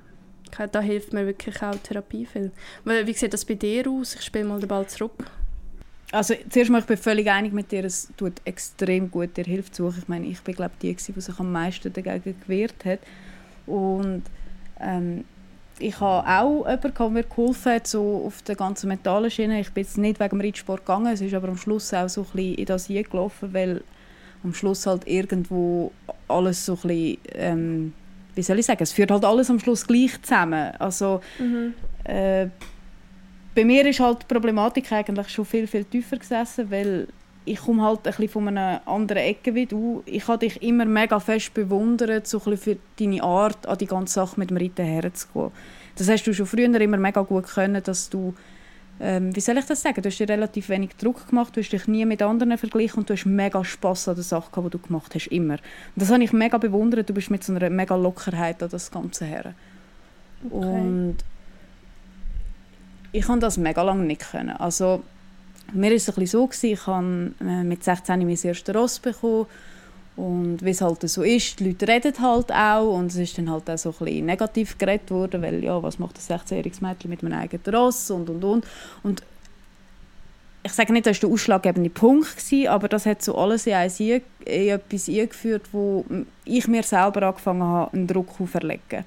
da 0.71 0.81
hilft 0.81 1.13
mir 1.13 1.27
wirklich 1.27 1.61
auch 1.63 1.75
Therapie 1.77 2.25
viel. 2.25 2.53
Wie 2.85 3.13
sieht 3.13 3.33
das 3.33 3.45
bei 3.45 3.55
dir 3.55 3.89
aus? 3.91 4.15
Ich 4.15 4.23
spiele 4.23 4.45
mal 4.45 4.61
den 4.61 4.69
Ball 4.69 4.87
zurück. 4.87 5.13
Also 6.13 6.35
zuerst 6.49 6.71
mal, 6.71 6.81
ich 6.81 6.87
bin 6.87 6.97
völlig 6.97 7.31
einig 7.31 7.53
mit 7.53 7.71
dir, 7.71 7.85
es 7.85 8.09
tut 8.17 8.35
extrem 8.45 9.11
gut, 9.11 9.37
dir 9.37 9.45
Hilfe 9.45 9.71
zu 9.71 9.85
suchen. 9.85 10.01
Ich 10.03 10.09
meine, 10.09 10.27
ich 10.27 10.41
bin 10.41 10.55
glaube 10.57 10.75
die, 10.83 10.95
die 10.95 11.21
sich 11.21 11.39
am 11.39 11.53
meisten 11.53 11.93
dagegen 11.93 12.35
gewehrt 12.41 12.85
hat. 12.85 12.99
Und 13.67 14.23
ähm, 14.81 15.25
ich 15.79 15.99
habe 16.01 16.29
auch 16.29 16.67
jemanden, 16.67 16.95
der 16.95 17.09
mir 17.09 17.23
geholfen 17.23 17.73
hat, 17.73 17.87
so 17.87 18.25
auf 18.27 18.43
der 18.43 18.57
ganzen 18.57 18.89
mentalen 18.89 19.31
Schiene. 19.31 19.61
Ich 19.61 19.73
bin 19.73 19.85
jetzt 19.85 19.99
nicht 19.99 20.21
wegen 20.21 20.39
dem 20.39 20.41
Reitsport 20.41 20.85
gegangen, 20.85 21.13
es 21.13 21.21
ist 21.21 21.35
aber 21.35 21.49
am 21.49 21.57
Schluss 21.57 21.95
auch 21.95 22.09
so 22.09 22.23
ein 22.23 22.27
bisschen 22.33 22.55
in 22.57 22.67
das 22.67 22.89
gelaufen, 22.89 23.53
weil 23.53 23.83
am 24.43 24.55
Schluss 24.55 24.87
halt 24.87 25.07
irgendwo 25.07 25.93
alles 26.29 26.67
so 26.67 26.75
ein 26.75 26.81
bisschen, 26.89 27.19
ähm, 27.35 27.93
wie 28.35 28.43
soll 28.43 28.59
ich 28.59 28.67
sagen, 28.67 28.83
es 28.83 28.93
führt 28.93 29.11
halt 29.11 29.25
alles 29.25 29.51
am 29.51 29.59
Schluss 29.59 29.87
gleich 29.87 30.21
zusammen. 30.23 30.73
Also 30.79 31.21
mhm. 31.39 31.75
äh, 32.05 32.49
bei 33.61 33.67
mir 33.67 33.85
ist 33.85 34.01
halt 34.01 34.23
die 34.23 34.27
Problematik 34.27 34.91
eigentlich 34.91 35.29
schon 35.29 35.45
viel, 35.45 35.67
viel 35.67 35.85
tiefer 35.85 36.17
gesessen, 36.17 36.71
weil 36.71 37.09
ich 37.45 37.61
komme 37.61 37.83
halt 37.83 37.99
ein 37.99 38.05
bisschen 38.05 38.31
von 38.31 38.49
einer 38.49 38.81
anderen 38.87 39.23
Ecke 39.23 39.55
wie 39.55 39.67
du. 39.67 40.03
Ich 40.07 40.27
habe 40.29 40.39
dich 40.39 40.63
immer 40.63 40.87
mega 40.87 41.21
fest 41.21 41.53
bewundert, 41.53 42.27
so 42.27 42.41
ein 42.47 42.57
für 42.57 42.79
deine 42.99 43.23
Art, 43.23 43.67
an 43.67 43.77
die 43.77 43.85
ganze 43.85 44.15
Sache 44.15 44.41
mit 44.41 44.49
dem 44.49 44.57
Reiten 44.57 44.87
herzugehen. 44.87 45.51
Das 45.95 46.09
hast 46.09 46.27
du 46.27 46.33
schon 46.33 46.47
früher 46.47 46.75
immer 46.81 46.97
mega 46.97 47.21
gut 47.21 47.49
können, 47.49 47.83
dass 47.83 48.09
du, 48.09 48.35
ähm, 48.99 49.37
wie 49.37 49.41
soll 49.41 49.59
ich 49.59 49.67
das 49.67 49.83
sagen, 49.83 50.01
du 50.01 50.09
hast 50.09 50.19
dir 50.19 50.29
relativ 50.31 50.71
wenig 50.71 50.97
Druck 50.97 51.29
gemacht, 51.29 51.55
du 51.55 51.61
hast 51.61 51.71
dich 51.71 51.87
nie 51.87 52.07
mit 52.07 52.23
anderen 52.23 52.57
verglichen 52.57 53.01
und 53.01 53.11
du 53.11 53.13
hast 53.13 53.27
mega 53.27 53.63
Spass 53.63 54.09
an 54.09 54.15
der 54.15 54.25
Sache 54.25 54.51
gehabt, 54.51 54.73
die 54.73 54.79
du 54.79 54.87
gemacht 54.87 55.15
hast, 55.15 55.27
immer. 55.27 55.55
Und 55.55 55.61
das 55.97 56.11
habe 56.11 56.25
ich 56.25 56.33
mega 56.33 56.57
bewundert, 56.57 57.11
du 57.11 57.13
bist 57.13 57.31
mit 57.31 57.45
so 57.45 57.53
einer 57.53 57.69
mega 57.69 57.95
Lockerheit 57.95 58.63
an 58.63 58.71
das 58.71 58.91
Ganze 58.91 59.27
her. 59.27 59.53
Okay. 60.51 60.65
Und 60.65 61.19
ich 63.13 63.27
kann 63.27 63.41
das 63.41 63.57
mega 63.57 63.83
lange 63.83 64.05
nicht 64.05 64.31
können. 64.31 64.51
Also 64.51 65.03
mir 65.73 65.91
war 65.91 65.97
es 65.97 66.09
ein 66.09 66.27
so, 66.27 66.47
gewesen, 66.47 66.67
ich 66.67 66.87
habe 66.87 67.33
äh, 67.41 67.63
mit 67.63 67.85
16 67.85 68.19
mein 68.19 68.39
erstes 68.43 68.75
Ross 68.75 68.99
bekommen 68.99 69.47
und 70.17 70.59
wie 70.63 70.71
es 70.71 70.81
halt 70.81 71.09
so 71.09 71.23
ist, 71.23 71.61
die 71.61 71.69
Leute 71.69 71.89
reden 71.89 72.15
halt 72.21 72.53
auch 72.53 72.95
und 72.95 73.07
es 73.07 73.17
ist 73.17 73.39
dann 73.39 73.51
halt 73.51 73.71
auch 73.71 73.79
so 73.79 73.91
ein 73.91 74.05
bisschen 74.05 74.27
negativ 74.27 74.77
geredet 74.77 75.11
worden, 75.11 75.43
weil 75.43 75.63
ja, 75.63 75.83
was 75.83 75.99
macht 75.99 76.17
ein 76.17 76.39
16-jähriges 76.39 76.83
Mädchen 76.83 77.11
mit 77.11 77.25
einem 77.25 77.39
eigenen 77.39 77.75
Ross 77.75 78.11
und 78.11 78.29
und 78.29 78.45
und. 78.45 78.67
Und 79.03 79.23
ich 80.63 80.73
sage 80.73 80.93
nicht, 80.93 81.07
das 81.07 81.23
war 81.23 81.29
der 81.29 81.35
ausschlaggebende 81.35 81.89
Punkt, 81.89 82.37
gewesen, 82.37 82.69
aber 82.69 82.89
das 82.89 83.07
hat 83.07 83.23
so 83.23 83.35
alles 83.37 83.67
in, 83.67 83.75
eins, 83.75 83.99
in 83.99 84.21
etwas 84.45 85.09
eingeführt, 85.09 85.63
wo 85.73 86.05
ich 86.45 86.69
mir 86.69 86.83
selber 86.83 87.23
angefangen 87.23 87.63
habe, 87.63 87.93
einen 87.95 88.07
Druck 88.07 88.41
auferlegen. 88.41 89.05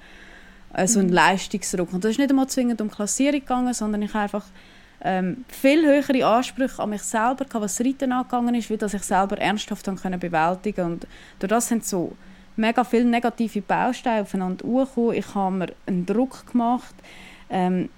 Also 0.74 0.98
einen 0.98 1.08
mhm. 1.08 1.14
Leistungsdruck. 1.14 1.92
Und 1.92 2.04
das 2.04 2.12
ist 2.12 2.18
nicht 2.18 2.30
einmal 2.30 2.48
zwingend 2.48 2.80
um 2.80 2.90
Klassierung 2.90 3.40
gegangen, 3.40 3.72
sondern 3.72 4.02
ich 4.02 4.14
einfach 4.14 4.44
ähm, 5.00 5.44
viel 5.48 5.86
höhere 5.86 6.26
Ansprüche 6.26 6.82
an 6.82 6.90
mich 6.90 7.02
selber, 7.02 7.46
was 7.52 7.76
das 7.76 7.86
Reiten 7.86 8.12
angegangen 8.12 8.54
ist, 8.54 8.70
wie 8.70 8.76
dass 8.76 8.94
ich 8.94 9.02
selber 9.02 9.38
ernsthaft 9.38 9.84
können 9.84 10.18
bewältigen 10.18 10.84
und 10.86 11.06
durch 11.38 11.50
das 11.50 11.68
sind 11.68 11.84
so 11.84 12.16
mega 12.56 12.84
viele 12.84 13.04
negative 13.04 13.60
Bausteine 13.60 14.22
aufeinander 14.22 14.64
gekommen. 14.64 15.14
Ich 15.14 15.34
habe 15.34 15.54
mir 15.56 15.66
einen 15.86 16.06
Druck 16.06 16.50
gemacht. 16.50 16.94
Ähm, 17.50 17.88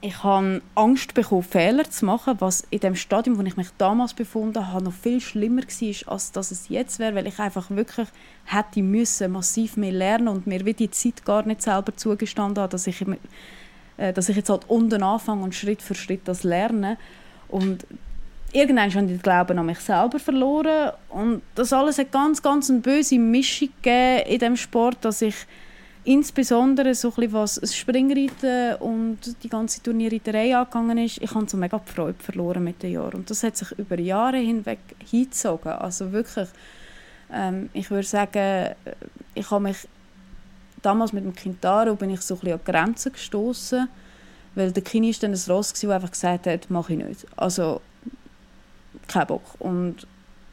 ich 0.00 0.22
habe 0.22 0.62
Angst 0.74 1.14
bekommen, 1.14 1.42
Fehler 1.42 1.88
zu 1.88 2.04
machen, 2.04 2.36
was 2.40 2.64
in 2.70 2.80
dem 2.80 2.96
Stadium, 2.96 3.38
wo 3.38 3.42
ich 3.42 3.56
mich 3.56 3.68
damals 3.78 4.14
befunden 4.14 4.72
habe, 4.72 4.84
noch 4.84 4.92
viel 4.92 5.20
schlimmer 5.20 5.62
war, 5.62 6.12
als 6.12 6.32
dass 6.32 6.50
es 6.50 6.68
jetzt 6.68 6.98
wäre, 6.98 7.14
weil 7.14 7.26
ich 7.26 7.38
einfach 7.38 7.70
wirklich 7.70 8.08
hätte 8.44 8.82
müssen 8.82 9.32
massiv 9.32 9.76
mehr 9.76 9.92
lernen 9.92 10.28
und 10.28 10.46
mir 10.46 10.64
wie 10.64 10.74
die 10.74 10.90
Zeit 10.90 11.24
gar 11.24 11.46
nicht 11.46 11.62
selber 11.62 11.96
zugestanden 11.96 12.62
habe, 12.62 12.70
dass 12.70 12.86
ich 12.86 13.04
äh, 13.96 14.12
dass 14.12 14.28
ich 14.28 14.36
jetzt 14.36 14.50
halt 14.50 14.68
unten 14.68 15.02
anfange 15.02 15.44
und 15.44 15.54
Schritt 15.54 15.82
für 15.82 15.94
Schritt 15.94 16.22
das 16.24 16.42
lerne. 16.42 16.96
Und 17.48 17.86
irgendwann 18.52 18.92
habe 18.92 19.04
ich 19.04 19.08
den 19.08 19.22
Glauben 19.22 19.58
an 19.58 19.66
mich 19.66 19.78
selber 19.78 20.18
verloren 20.18 20.92
und 21.08 21.42
das 21.54 21.72
alles 21.72 21.98
hat 21.98 22.12
ganz, 22.12 22.42
ganz 22.42 22.70
eine 22.70 22.80
böse 22.80 23.18
Mischung 23.18 23.70
in 23.84 24.38
dem 24.38 24.56
Sport, 24.56 24.98
dass 25.02 25.22
ich 25.22 25.34
insbesondere 26.04 26.94
so 26.94 27.12
ein 27.16 27.32
was 27.32 27.56
das 27.56 27.76
Springreiten 27.76 28.76
und 28.76 29.18
die 29.42 29.48
ganze 29.48 29.82
Turnierreiterei 29.82 30.56
angegangen 30.56 30.98
ist, 30.98 31.22
ich 31.22 31.34
habe 31.34 31.48
so 31.48 31.56
mega 31.56 31.78
die 31.78 31.92
Freude 31.92 32.18
verloren 32.18 32.64
mit 32.64 32.82
den 32.82 32.92
Jahren 32.92 33.20
und 33.20 33.30
das 33.30 33.42
hat 33.42 33.56
sich 33.56 33.70
über 33.78 33.98
Jahre 33.98 34.38
hinweg 34.38 34.80
hingezogen, 35.10 35.72
also 35.72 36.12
wirklich, 36.12 36.48
ähm, 37.32 37.70
ich 37.72 37.90
würde 37.90 38.06
sagen, 38.06 38.74
ich 39.34 39.50
habe 39.50 39.62
mich 39.62 39.86
damals 40.82 41.12
mit 41.12 41.24
dem 41.24 41.34
Kintaro 41.34 41.94
bin 41.94 42.10
ich 42.10 42.20
so 42.20 42.38
ein 42.42 42.52
an 42.52 42.60
Grenzen 42.64 43.12
gestoßen, 43.12 43.88
weil 44.54 44.72
der 44.72 44.82
Kini 44.82 45.10
ist 45.10 45.22
dann 45.22 45.32
ein 45.32 45.40
Ross, 45.48 45.72
der 45.72 45.90
einfach 45.90 46.10
gesagt 46.10 46.46
hat, 46.46 46.70
mache 46.70 46.92
ich 46.92 46.98
nicht. 46.98 47.26
Also, 47.36 47.80
kein 49.08 49.26
Bock. 49.26 49.42
Und 49.58 50.06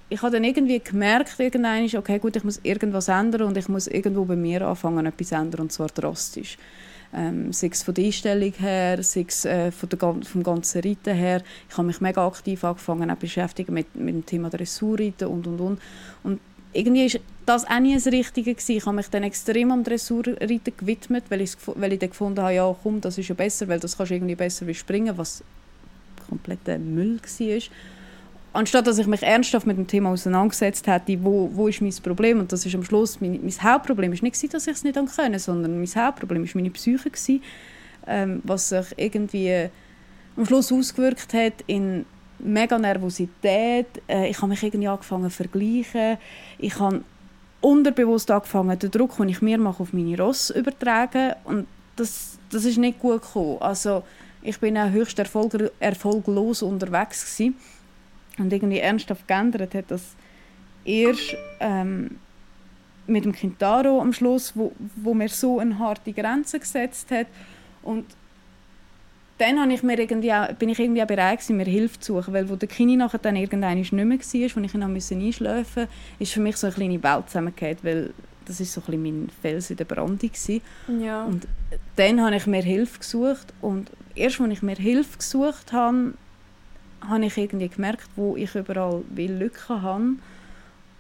ich 0.10 0.22
habe 0.22 0.32
dann 0.32 0.44
irgendwie 0.44 0.80
gemerkt, 0.80 1.40
irgendwann 1.40 1.86
okay, 1.96 2.20
gut, 2.20 2.36
ich 2.36 2.44
muss 2.44 2.60
irgendwas 2.64 3.08
ändern 3.08 3.44
und 3.44 3.58
ich 3.58 3.70
muss 3.70 3.88
irgendwo 3.88 4.26
bei 4.26 4.36
mir 4.36 4.68
anfangen, 4.68 5.06
etwas 5.06 5.32
ändern, 5.32 5.62
und 5.62 5.72
zwar 5.72 5.88
drastisch. 5.88 6.58
Ähm, 7.14 7.52
sei 7.54 7.70
es 7.72 7.82
von 7.82 7.94
der 7.94 8.06
Einstellung 8.06 8.54
her, 8.54 9.02
sei 9.02 9.26
es 9.28 9.46
äh, 9.46 9.72
von 9.72 9.90
der, 9.90 10.00
vom 10.00 10.44
ganzen 10.44 10.82
Reiten 10.82 11.16
her. 11.16 11.42
Ich 11.70 11.78
habe 11.78 11.88
mich 11.88 12.02
mega 12.02 12.26
aktiv 12.26 12.64
angefangen, 12.64 13.10
auch 13.10 13.16
beschäftigen 13.16 13.74
mit, 13.74 13.96
mit 13.96 14.14
dem 14.14 14.26
Thema 14.26 14.50
Dressurreiten 14.50 15.28
und, 15.28 15.48
und, 15.48 15.60
und. 15.60 15.82
Und 16.24 16.40
irgendwie 16.72 17.12
war 17.12 17.22
das 17.48 17.66
auch 17.66 17.80
nie 17.80 17.96
das 17.96 18.06
Richtige 18.08 18.54
gewesen. 18.54 18.78
Ich 18.78 18.86
habe 18.86 18.96
mich 18.96 19.10
dann 19.10 19.24
extrem 19.24 19.72
am 19.72 19.84
Dressurreiten 19.84 20.74
gewidmet, 20.78 21.24
weil 21.30 21.42
ich, 21.42 21.54
weil 21.66 21.94
ich 21.94 22.00
dann 22.00 22.10
gefunden 22.10 22.42
habe, 22.42 22.54
ja 22.54 22.76
komm, 22.84 23.02
das 23.02 23.18
ist 23.18 23.28
ja 23.28 23.36
besser, 23.36 23.68
weil 23.68 23.80
das 23.80 23.98
kannst 23.98 24.12
du 24.12 24.16
irgendwie 24.16 24.36
besser 24.36 24.68
wie 24.68 24.76
springen, 24.76 25.18
was 25.18 25.44
kompletter 26.28 26.78
Müll 26.78 27.20
war. 27.20 27.62
Anstatt 28.52 28.88
dass 28.88 28.98
ich 28.98 29.08
mich 29.08 29.22
ernsthaft 29.22 29.68
mit 29.68 29.78
dem 29.78 29.86
Thema 29.86 30.10
auseinandergesetzt 30.10 30.88
hätte, 30.88 31.24
wo, 31.24 31.50
wo 31.54 31.68
ist 31.68 31.82
mein 31.82 31.94
Problem 32.04 32.40
und 32.40 32.52
das 32.52 32.66
ist 32.66 32.74
am 32.74 32.84
Schluss, 32.84 33.22
mein, 33.22 33.40
mein 33.42 33.64
Hauptproblem 33.64 34.12
ist 34.14 34.24
nicht, 34.24 34.54
dass 34.54 34.66
ich 34.66 34.74
es 34.74 34.84
nicht 34.84 34.96
können 35.16 35.40
sondern 35.40 35.78
mein 35.78 35.96
Hauptproblem 35.96 36.44
ist 36.44 36.56
meine 36.56 36.72
Psyche 36.72 37.10
gewesen, 37.10 37.44
ähm, 38.08 38.42
was 38.44 38.70
sich 38.70 38.88
irgendwie 38.98 39.70
am 40.36 40.46
Schluss 40.46 40.72
ausgewirkt 40.72 41.34
hat 41.34 41.54
in 41.68 42.06
mega 42.40 42.80
Nervosität. 42.80 43.88
Äh, 44.08 44.30
ich 44.30 44.38
habe 44.38 44.48
mich 44.48 44.64
irgendwie 44.64 44.88
angefangen 44.88 45.30
zu 45.30 45.38
vergleichen. 45.38 46.18
Ich 46.58 46.80
habe 46.80 47.04
unterbewusst 47.62 48.32
angefangen, 48.32 48.80
den 48.80 48.92
Druck, 48.92 49.18
den 49.18 49.30
ich 49.30 49.42
mir 49.42 49.58
mache, 49.58 49.84
auf 49.84 49.94
meine 49.94 50.18
Ross 50.18 50.50
übertragen. 50.50 51.34
Und 51.44 51.68
das, 51.96 52.40
das 52.50 52.66
ist 52.66 52.78
nicht 52.78 53.00
gut 53.00 53.22
gekommen. 53.22 53.58
Also 53.60 54.04
ich 54.42 54.60
bin 54.60 54.78
auch 54.78 54.90
höchst 54.90 55.20
erfolg 55.20 55.72
erfolglos 55.80 56.62
unterwegs 56.62 57.38
gewesen. 57.38 57.58
Und 58.40 58.54
irgendwie 58.54 58.80
ernsthaft 58.80 59.28
geändert 59.28 59.74
hat 59.76 59.86
das 59.90 60.16
erst 60.86 61.36
ähm, 61.60 62.18
mit 63.08 63.26
dem 63.26 63.34
Kintaro 63.34 64.02
am 64.02 64.14
Schluss, 64.14 64.54
wo, 64.56 64.72
wo 64.96 65.14
mir 65.14 65.30
so 65.30 65.60
eine 65.60 65.78
harte 65.80 66.14
Grenze 66.14 66.60
gesetzt 66.60 67.12
hat. 67.12 67.28
Und 67.82 68.06
dann 69.40 69.60
habe 69.60 69.74
ich 69.74 69.84
mir 69.84 69.98
irgendwie 69.98 70.34
auch, 70.34 70.52
bin 70.54 70.70
ich 70.70 70.80
irgendwie 70.80 71.02
auch 71.02 71.08
bereit 71.08 71.40
gewesen, 71.40 71.58
mir 71.58 71.66
Hilfe 71.66 72.00
zu 72.00 72.16
suchen, 72.16 72.34
weil 72.34 72.50
wo 72.50 72.56
der 72.56 72.68
Kini 72.68 72.98
nachher 72.98 73.20
dann 73.20 73.36
irgendwann 73.36 73.78
nicht 73.78 73.94
mehr 73.94 74.06
war, 74.06 74.16
als 74.16 74.34
ich 74.34 74.46
ihn 74.46 74.84
einschlafen 74.84 75.84
musste, 75.84 75.88
ist 76.20 76.34
für 76.34 76.42
mich 76.42 76.58
so 76.58 76.68
eine 76.68 76.76
kleine 76.76 77.02
Welt 77.02 77.28
zusammengefallen, 77.28 77.78
weil 77.84 78.14
das 78.46 78.60
ist 78.60 78.74
so 78.74 78.82
ein 78.88 79.02
mein 79.02 79.30
Fels 79.42 79.70
in 79.70 79.78
der 79.78 79.86
Brandung 79.86 80.32
Ja. 81.00 81.24
Und 81.24 81.48
dann 81.96 82.22
habe 82.22 82.36
ich 82.36 82.48
mir 82.48 82.64
Hilfe 82.64 83.00
gesucht 83.00 83.54
und 83.62 83.90
erst 84.16 84.42
als 84.42 84.52
ich 84.52 84.62
mir 84.62 84.76
Hilfe 84.76 85.18
gesucht 85.18 85.72
habe, 85.72 86.14
habe 87.08 87.26
ich 87.26 87.38
irgendwie 87.38 87.70
gemerkt, 87.70 88.10
wo 88.16 88.36
ich 88.36 88.56
überall 88.56 89.04
Lücken 89.16 89.82
habe. 89.82 90.16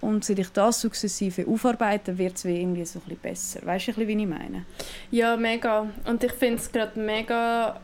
Und 0.01 0.23
seit 0.23 0.39
ich 0.39 0.49
das 0.49 0.79
sukzessive 0.79 1.45
aufarbeite, 1.45 2.17
wird 2.17 2.37
es 2.37 2.45
irgendwie 2.45 2.85
so 2.85 2.99
ein 2.99 3.03
bisschen 3.03 3.19
besser. 3.19 3.65
Weißt 3.65 3.89
du, 3.89 3.97
wie 3.97 4.03
ich 4.03 4.27
meine? 4.27 4.65
Ja, 5.11 5.35
mega. 5.35 5.87
Und 6.05 6.23
ich 6.23 6.31
finde 6.31 6.55
es 6.55 6.71
gerade 6.71 6.97
mega, 6.97 7.81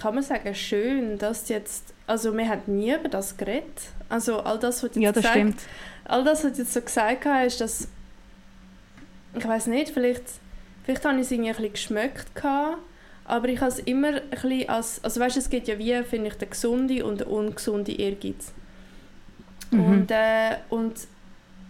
kann 0.00 0.14
man 0.14 0.22
sagen, 0.22 0.54
schön, 0.54 1.18
dass 1.18 1.48
jetzt, 1.48 1.92
also 2.06 2.36
wir 2.36 2.48
haben 2.48 2.62
nie 2.66 2.94
über 2.94 3.08
das 3.08 3.36
geredet. 3.36 3.64
Also 4.08 4.40
all 4.40 4.60
das, 4.60 4.82
was 4.82 4.92
du 4.92 5.00
ja, 5.00 5.10
das 5.10 5.22
gesagt, 5.22 5.36
stimmt. 5.36 5.60
all 6.04 6.22
das, 6.22 6.44
was 6.44 6.52
du 6.52 6.58
jetzt 6.62 6.72
so 6.72 6.80
gesagt 6.80 7.24
hast, 7.24 7.60
dass, 7.60 7.88
ich 9.36 9.44
weiß 9.46 9.66
nicht, 9.66 9.90
vielleicht, 9.90 10.24
vielleicht 10.84 11.04
habe 11.04 11.16
ich 11.16 11.22
es 11.22 11.30
irgendwie 11.32 11.50
ein 11.50 11.56
bisschen 11.56 11.72
geschmeckt 11.72 12.34
gehabt, 12.36 12.78
aber 13.26 13.48
ich 13.48 13.60
habe 13.60 13.70
es 13.70 13.78
immer 13.80 14.08
ein 14.08 14.22
bisschen 14.30 14.68
als, 14.68 15.02
also 15.02 15.20
weißt, 15.20 15.36
es 15.36 15.50
gibt 15.50 15.68
ja 15.68 15.78
wie, 15.78 16.02
finde 16.04 16.28
ich, 16.28 16.34
der 16.34 16.48
gesunde 16.48 17.04
und 17.04 17.20
der 17.20 17.30
ungesunde 17.30 17.92
Ehrgeiz. 17.92 18.52
Mhm. 19.70 19.84
Und, 19.84 20.10
äh, 20.10 20.56
und 20.70 20.94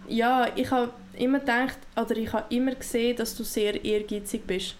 ja, 0.07 0.47
ich 0.55 0.69
habe 0.71 0.91
immer 1.17 1.39
gedacht, 1.39 1.77
oder 1.95 2.15
ich 2.15 2.31
habe 2.31 2.53
immer 2.53 2.75
gesehen, 2.75 3.17
dass 3.17 3.35
du 3.35 3.43
sehr 3.43 3.83
ehrgeizig 3.83 4.45
bist. 4.45 4.75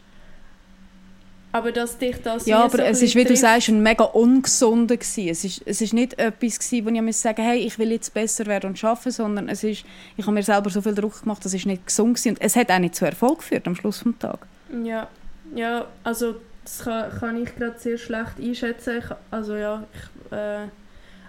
Aber 1.51 1.71
dass 1.71 1.97
dich 1.97 2.21
das 2.21 2.45
Ja, 2.45 2.63
aber 2.63 2.77
so 2.77 2.83
es 2.83 3.01
ist, 3.01 3.15
wie 3.15 3.23
du 3.23 3.35
sagst, 3.35 3.69
ein 3.69 3.81
mega 3.81 4.03
ungesunder 4.03 4.97
gewesen. 4.97 5.29
Es 5.29 5.43
ist, 5.43 5.63
es 5.65 5.81
ist 5.81 5.93
nicht 5.93 6.19
etwas 6.19 6.59
gewesen, 6.59 6.85
wo 6.85 6.89
ich 6.89 7.01
mir 7.01 7.13
sagen 7.13 7.41
hey, 7.41 7.59
ich 7.59 7.79
will 7.79 7.91
jetzt 7.91 8.13
besser 8.13 8.45
werden 8.45 8.69
und 8.69 8.83
arbeiten, 8.83 9.11
sondern 9.11 9.49
es 9.49 9.63
ist, 9.63 9.83
ich 10.17 10.25
habe 10.25 10.33
mir 10.33 10.43
selber 10.43 10.69
so 10.69 10.81
viel 10.81 10.93
Druck 10.93 11.21
gemacht, 11.21 11.43
das 11.43 11.53
ist 11.53 11.65
nicht 11.65 11.87
gesund 11.87 12.17
gewesen. 12.17 12.29
Und 12.35 12.41
es 12.41 12.55
hat 12.55 12.69
auch 12.69 12.79
nicht 12.79 12.95
zu 12.95 13.05
Erfolg 13.05 13.39
geführt 13.39 13.65
am 13.65 13.75
Schluss 13.75 14.03
des 14.03 14.13
Tages. 14.19 14.47
Ja, 14.83 15.07
ja, 15.55 15.87
also 16.03 16.35
das 16.67 16.79
kann, 16.79 17.09
kann 17.17 17.41
ich 17.41 17.55
gerade 17.55 17.79
sehr 17.79 17.97
schlecht 17.97 18.39
einschätzen. 18.41 18.97
Ich, 18.97 19.05
also 19.31 19.55
ja, 19.55 19.85
ich, 19.93 20.31
äh, 20.33 20.67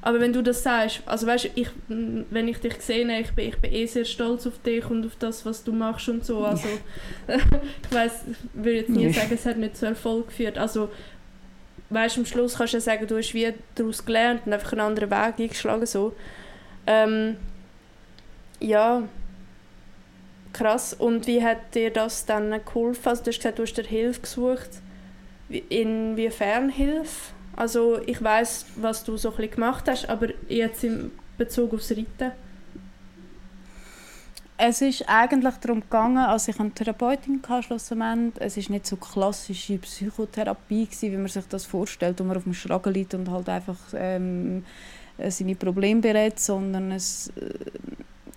aber 0.03 0.21
wenn 0.21 0.33
du 0.33 0.43
das 0.43 0.65
sagst, 0.65 1.03
also 1.07 1.27
weißt 1.29 1.51
ich, 1.55 1.69
wenn 1.89 2.49
ich 2.49 2.59
dich 2.59 2.75
sehe, 2.81 3.21
ich 3.21 3.33
bin, 3.33 3.49
ich 3.49 3.59
bin 3.59 3.73
eh 3.73 3.87
sehr 3.87 4.05
stolz 4.05 4.47
auf 4.49 4.61
dich 4.63 4.85
und 4.91 5.07
auf 5.07 5.15
das, 5.19 5.47
was 5.47 5.63
du 5.63 5.73
machst 5.73 6.09
und 6.09 6.25
so. 6.25 6.45
Also 6.45 6.69
ich 7.29 7.95
weiß, 7.95 8.13
ich 8.31 8.37
würde 8.53 8.79
jetzt 8.79 8.91
nie 8.91 9.13
sagen, 9.13 9.31
es 9.33 9.47
hat 9.47 9.59
nicht 9.59 9.77
zu 9.77 9.87
Erfolg 9.87 10.29
geführt. 10.29 10.59
Also 10.59 10.91
weißt 11.91 12.19
am 12.19 12.27
Schluss 12.27 12.57
kannst 12.57 12.73
du 12.73 12.79
ja 12.79 12.81
sagen, 12.81 13.07
du 13.07 13.17
hast 13.17 13.33
wie 13.33 13.53
daraus 13.77 14.05
gelernt 14.05 14.43
und 14.45 14.53
einfach 14.53 14.73
einen 14.73 14.81
anderen 14.81 15.11
Weg 15.11 15.39
eingeschlagen 15.39 15.87
so. 15.87 16.15
Ähm, 16.87 17.37
ja, 18.59 19.05
krass. 20.53 20.95
Und 20.95 21.29
wie 21.29 21.45
hat 21.45 21.77
dir 21.77 21.93
das 21.93 22.27
dann 22.27 22.51
geholfen? 22.65 23.09
Also 23.09 23.23
du 23.23 23.31
hast 23.31 23.37
gesagt, 23.37 23.59
du 23.61 23.63
hast 23.63 23.75
dir 23.75 23.85
Hilfe 23.85 24.21
gesucht. 24.21 24.71
Inwiefern 25.49 26.69
Hilfe? 26.69 27.33
Also 27.57 28.01
ich 28.07 28.23
weiß, 28.23 28.67
was 28.77 29.03
du 29.05 29.17
so 29.17 29.35
ein 29.35 29.51
gemacht 29.51 29.89
hast, 29.89 30.09
aber 30.09 30.29
jetzt 30.49 30.85
in 30.85 31.11
Bezug 31.37 31.75
aufs 31.75 31.91
Reiten? 31.91 32.33
Es 34.61 34.83
ist 34.83 35.09
eigentlich 35.09 35.55
darum 35.57 35.81
gegangen, 35.81 36.19
als 36.19 36.49
ich 36.49 36.59
eine 36.59 36.73
Therapeutin 36.73 37.41
hatte, 37.49 37.63
schlussendlich, 37.63 38.45
es 38.45 38.57
ist 38.57 38.71
nicht 38.71 38.87
so 38.87 38.97
klassische 38.97 39.79
Psychotherapie 39.79 40.87
gewesen, 40.87 41.13
wie 41.13 41.17
man 41.17 41.29
sich 41.29 41.47
das 41.49 41.65
vorstellt, 41.65 42.19
wo 42.19 42.25
man 42.25 42.37
auf 42.37 42.43
dem 42.43 42.55
Schragen 42.55 42.93
liegt 42.93 43.15
und 43.15 43.31
halt 43.31 43.49
einfach 43.49 43.79
ähm, 43.95 44.65
seine 45.29 45.55
Probleme 45.55 46.01
berät, 46.01 46.41
sondern 46.41 46.91
es, 46.91 47.29
äh, 47.37 47.55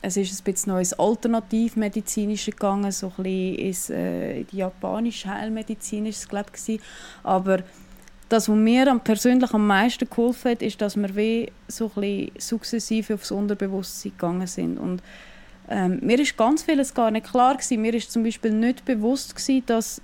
es 0.01 0.17
ist 0.17 0.39
ein 0.39 0.43
bisschen 0.43 0.73
neues 0.73 0.93
Alternativmedizinische 0.93 2.51
gegangen, 2.51 2.91
so 2.91 3.07
ein 3.17 3.23
bisschen 3.23 3.55
ins, 3.55 3.89
äh, 3.89 4.41
japanische 4.51 5.29
Heilmedizin 5.29 6.11
glaube 6.27 6.51
ich, 6.67 6.79
aber 7.23 7.59
das, 8.31 8.47
was 8.47 8.55
mir 8.55 8.99
persönlich 9.03 9.53
am 9.53 9.67
meisten 9.67 10.09
geholfen 10.09 10.51
hat, 10.51 10.61
ist, 10.61 10.81
dass 10.81 10.95
wir 10.95 11.15
wie 11.15 11.51
so 11.67 11.91
ein 11.97 12.31
sukzessive 12.37 13.15
aufs 13.15 13.29
Unterbewusstsein 13.29 14.13
gegangen 14.13 14.47
sind. 14.47 14.77
Und 14.77 15.03
ähm, 15.69 15.99
mir 16.01 16.17
ist 16.17 16.37
ganz 16.37 16.63
vieles 16.63 16.93
gar 16.93 17.11
nicht 17.11 17.29
klar 17.29 17.55
gewesen. 17.55 17.81
Mir 17.81 17.93
ist 17.93 18.09
zum 18.09 18.23
Beispiel 18.23 18.51
nicht 18.51 18.85
bewusst 18.85 19.35
gewesen, 19.35 19.63
dass 19.65 20.01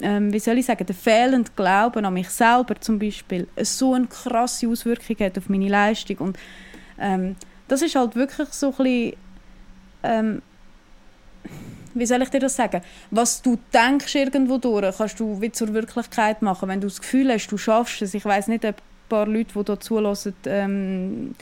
ähm, 0.00 0.32
wie 0.32 0.38
soll 0.38 0.58
ich 0.58 0.66
sagen, 0.66 0.86
der 0.86 0.94
fehlende 0.94 1.50
Glauben 1.54 2.04
an 2.04 2.14
mich 2.14 2.30
selber 2.30 2.80
zum 2.80 2.98
Beispiel 2.98 3.46
so 3.62 3.94
eine 3.94 4.06
krasse 4.06 4.66
Auswirkung 4.66 5.16
hat 5.20 5.38
auf 5.38 5.48
meine 5.48 5.68
Leistung. 5.68 6.16
Und 6.18 6.38
ähm, 6.98 7.36
das 7.68 7.82
ist 7.82 7.94
halt 7.94 8.16
wirklich 8.16 8.48
so 8.50 8.68
ein 8.68 8.72
bisschen, 8.72 9.16
ähm, 10.02 10.42
wie 11.94 12.06
soll 12.06 12.22
ich 12.22 12.28
dir 12.28 12.40
das 12.40 12.56
sagen? 12.56 12.82
Was 13.10 13.40
du 13.40 13.58
denkst 13.72 14.14
irgendwo 14.14 14.58
durch, 14.58 14.96
kannst 14.96 15.20
du 15.20 15.40
wie 15.40 15.52
zur 15.52 15.72
Wirklichkeit 15.72 16.42
machen. 16.42 16.68
Wenn 16.68 16.80
du 16.80 16.88
das 16.88 17.00
Gefühl 17.00 17.32
hast, 17.32 17.46
du 17.48 17.56
schaffst 17.56 18.02
es. 18.02 18.14
Ich 18.14 18.24
weiß 18.24 18.48
nicht, 18.48 18.64
ob 18.64 18.76
ein 18.76 19.08
paar 19.08 19.26
Leute, 19.26 19.52
die 19.54 19.64
hier 19.64 19.80
zulassen, 19.80 20.34
ähm, 20.46 21.34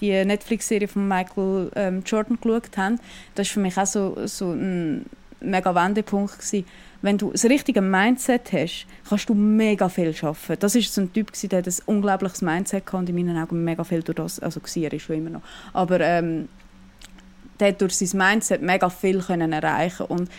die 0.00 0.24
Netflix-Serie 0.24 0.88
von 0.88 1.06
Michael 1.06 1.70
ähm, 1.76 2.02
Jordan 2.04 2.38
geschaut 2.40 2.76
haben. 2.76 2.98
Das 3.36 3.48
war 3.48 3.52
für 3.54 3.60
mich 3.60 3.78
auch 3.78 3.86
so, 3.86 4.26
so 4.26 4.50
ein 4.50 5.06
mega 5.44 5.74
Wendepunkt 5.74 6.38
gewesen. 6.38 6.66
Wenn 7.02 7.18
du 7.18 7.32
das 7.32 7.44
richtige 7.44 7.80
Mindset 7.80 8.52
hast, 8.52 8.86
kannst 9.08 9.28
du 9.28 9.34
mega 9.34 9.88
viel 9.88 10.14
schaffen. 10.14 10.56
Das 10.60 10.74
ist 10.74 10.94
so 10.94 11.00
ein 11.00 11.12
Typ 11.12 11.32
der 11.32 11.58
hat 11.58 11.66
ein 11.66 11.74
unglaubliches 11.86 12.42
Mindset 12.42 12.86
hatte 12.86 12.96
und 12.96 13.08
in 13.08 13.16
meinen 13.16 13.36
Augen 13.36 13.64
mega 13.64 13.82
viel 13.82 14.02
durch 14.02 14.16
das, 14.16 14.38
also 14.38 14.60
war 14.60 14.98
schon 15.00 15.16
immer 15.16 15.30
noch. 15.30 15.42
Aber 15.72 16.00
ähm, 16.00 16.48
der 17.58 17.68
hat 17.68 17.80
durch 17.80 17.96
sein 17.96 18.18
Mindset 18.18 18.62
mega 18.62 18.88
viel 18.88 19.20
können 19.20 19.52
erreichen 19.52 20.06
und 20.06 20.30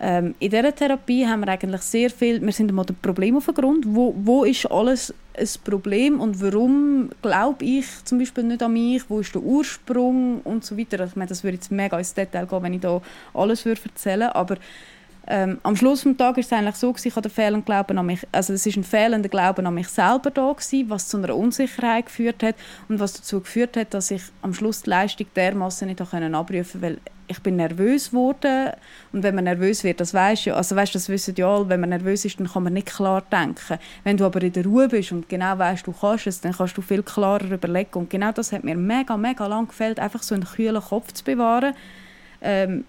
ähm, 0.00 0.34
in 0.38 0.50
dieser 0.50 0.74
Therapie 0.74 1.26
haben 1.26 1.40
wir 1.40 1.48
eigentlich 1.48 1.82
sehr 1.82 2.08
viel, 2.10 2.40
wir 2.40 2.52
sind 2.52 2.70
einmal 2.70 2.86
dem 2.86 2.96
Problem 2.96 3.36
auf 3.36 3.44
den 3.44 3.54
Grund, 3.54 3.84
wo, 3.86 4.14
wo 4.16 4.44
ist 4.44 4.64
alles 4.70 5.12
ein 5.38 5.48
Problem 5.64 6.20
und 6.20 6.40
warum 6.42 7.10
glaube 7.22 7.64
ich 7.64 7.86
zum 8.04 8.18
Beispiel 8.18 8.44
nicht 8.44 8.62
an 8.62 8.72
mich, 8.72 9.08
wo 9.08 9.20
ist 9.20 9.34
der 9.34 9.42
Ursprung 9.42 10.40
und 10.42 10.64
so 10.64 10.76
weiter. 10.76 11.04
Ich 11.04 11.16
meine, 11.16 11.28
das 11.28 11.44
würde 11.44 11.56
jetzt 11.56 11.70
mega 11.70 11.98
ins 11.98 12.14
Detail 12.14 12.46
gehen, 12.46 12.62
wenn 12.62 12.74
ich 12.74 12.80
da 12.80 13.00
alles 13.34 13.64
erzählen 13.64 14.20
würde, 14.20 14.34
aber 14.34 14.56
ähm, 15.26 15.58
am 15.62 15.76
Schluss 15.76 16.02
des 16.02 16.16
Tages 16.16 16.50
war 16.50 16.58
es 16.58 16.64
eigentlich 16.64 16.76
so, 16.76 16.94
ich 17.02 17.14
hatte 17.14 17.30
fehlenden 17.30 17.64
Glauben 17.64 17.98
an 17.98 18.06
mich, 18.06 18.26
also 18.32 18.52
es 18.52 18.66
ist 18.66 18.76
ein 18.76 18.84
fehlender 18.84 19.28
Glauben 19.28 19.66
an 19.66 19.74
mich 19.74 19.88
selber 19.88 20.30
da 20.30 20.52
gewesen, 20.52 20.90
was 20.90 21.08
zu 21.08 21.18
einer 21.18 21.36
Unsicherheit 21.36 22.06
geführt 22.06 22.42
hat 22.42 22.56
und 22.88 23.00
was 23.00 23.14
dazu 23.14 23.40
geführt 23.40 23.76
hat, 23.76 23.94
dass 23.94 24.10
ich 24.10 24.22
am 24.42 24.54
Schluss 24.54 24.82
die 24.82 24.90
Leistung 24.90 25.26
dermaßen 25.36 25.86
nicht 25.88 26.00
abrufen 26.00 26.32
konnte, 26.32 26.82
weil 26.82 26.98
ich 27.30 27.40
bin 27.40 27.56
nervös 27.56 28.10
geworden 28.10 28.72
und 29.12 29.22
wenn 29.22 29.36
man 29.36 29.44
nervös 29.44 29.84
wird, 29.84 30.00
das 30.00 30.12
weißt 30.12 30.46
ja, 30.46 30.54
also 30.54 30.74
weißt, 30.74 30.94
das 30.96 31.08
wissen 31.08 31.34
ja 31.36 31.48
alle, 31.48 31.68
wenn 31.68 31.78
man 31.78 31.90
nervös 31.90 32.24
ist, 32.24 32.40
dann 32.40 32.48
kann 32.48 32.64
man 32.64 32.72
nicht 32.72 32.88
klar 32.88 33.22
denken. 33.30 33.78
Wenn 34.02 34.16
du 34.16 34.24
aber 34.24 34.42
in 34.42 34.52
der 34.52 34.64
Ruhe 34.64 34.88
bist 34.88 35.12
und 35.12 35.28
genau 35.28 35.56
weißt, 35.56 35.86
du 35.86 35.92
kannst 35.92 36.26
es, 36.26 36.40
dann 36.40 36.52
kannst 36.52 36.76
du 36.76 36.82
viel 36.82 37.04
klarer 37.04 37.52
überlegen 37.52 37.92
und 37.94 38.10
genau 38.10 38.32
das 38.32 38.50
hat 38.50 38.64
mir 38.64 38.76
mega, 38.76 39.16
mega 39.16 39.46
lang 39.46 39.68
gefällt, 39.68 40.00
einfach 40.00 40.24
so 40.24 40.34
einen 40.34 40.44
kühlen 40.44 40.82
Kopf 40.82 41.12
zu 41.12 41.22
bewahren. 41.22 41.74
Ähm, 42.42 42.84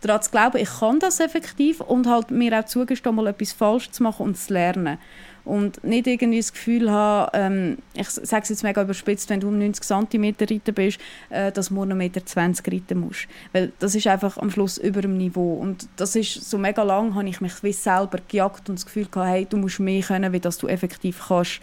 daran 0.00 0.22
zu 0.22 0.30
glauben, 0.30 0.58
ich 0.58 0.70
kann 0.78 1.00
das 1.00 1.20
effektiv 1.20 1.80
und 1.80 2.06
halt 2.06 2.30
mir 2.30 2.58
auch 2.58 2.64
zugestehen, 2.64 3.16
mal 3.16 3.26
etwas 3.26 3.52
falsch 3.52 3.90
zu 3.90 4.02
machen 4.02 4.26
und 4.26 4.36
zu 4.36 4.52
lernen. 4.52 4.98
Und 5.44 5.82
nicht 5.82 6.06
irgendwie 6.06 6.40
das 6.40 6.52
Gefühl 6.52 6.90
haben, 6.90 7.30
ähm, 7.32 7.78
ich 7.94 8.10
sage 8.10 8.42
es 8.42 8.50
jetzt 8.50 8.62
mega 8.62 8.82
überspitzt, 8.82 9.30
wenn 9.30 9.40
du 9.40 9.48
um 9.48 9.58
90 9.58 9.82
cm 9.82 10.34
reiten 10.38 10.74
bist, 10.74 11.00
äh, 11.30 11.50
dass 11.50 11.68
du 11.68 11.74
nur 11.74 11.86
1,20 11.86 11.94
Meter 11.94 12.72
reiten 12.72 13.00
musst. 13.00 13.28
Weil 13.52 13.72
das 13.78 13.94
ist 13.94 14.06
einfach 14.08 14.36
am 14.36 14.50
Schluss 14.50 14.76
über 14.76 15.00
dem 15.00 15.16
Niveau. 15.16 15.54
Und 15.54 15.88
das 15.96 16.16
ist 16.16 16.50
so 16.50 16.58
mega 16.58 16.82
lang, 16.82 17.14
habe 17.14 17.28
ich 17.30 17.40
mich 17.40 17.62
wie 17.62 17.72
selber 17.72 18.18
gejagt 18.28 18.68
und 18.68 18.78
das 18.78 18.84
Gefühl 18.84 19.06
gehabt, 19.10 19.30
hey, 19.30 19.46
du 19.48 19.56
musst 19.56 19.80
mehr 19.80 20.02
können, 20.02 20.34
wie 20.34 20.40
das 20.40 20.58
du 20.58 20.66
effektiv 20.66 21.24
kannst. 21.28 21.60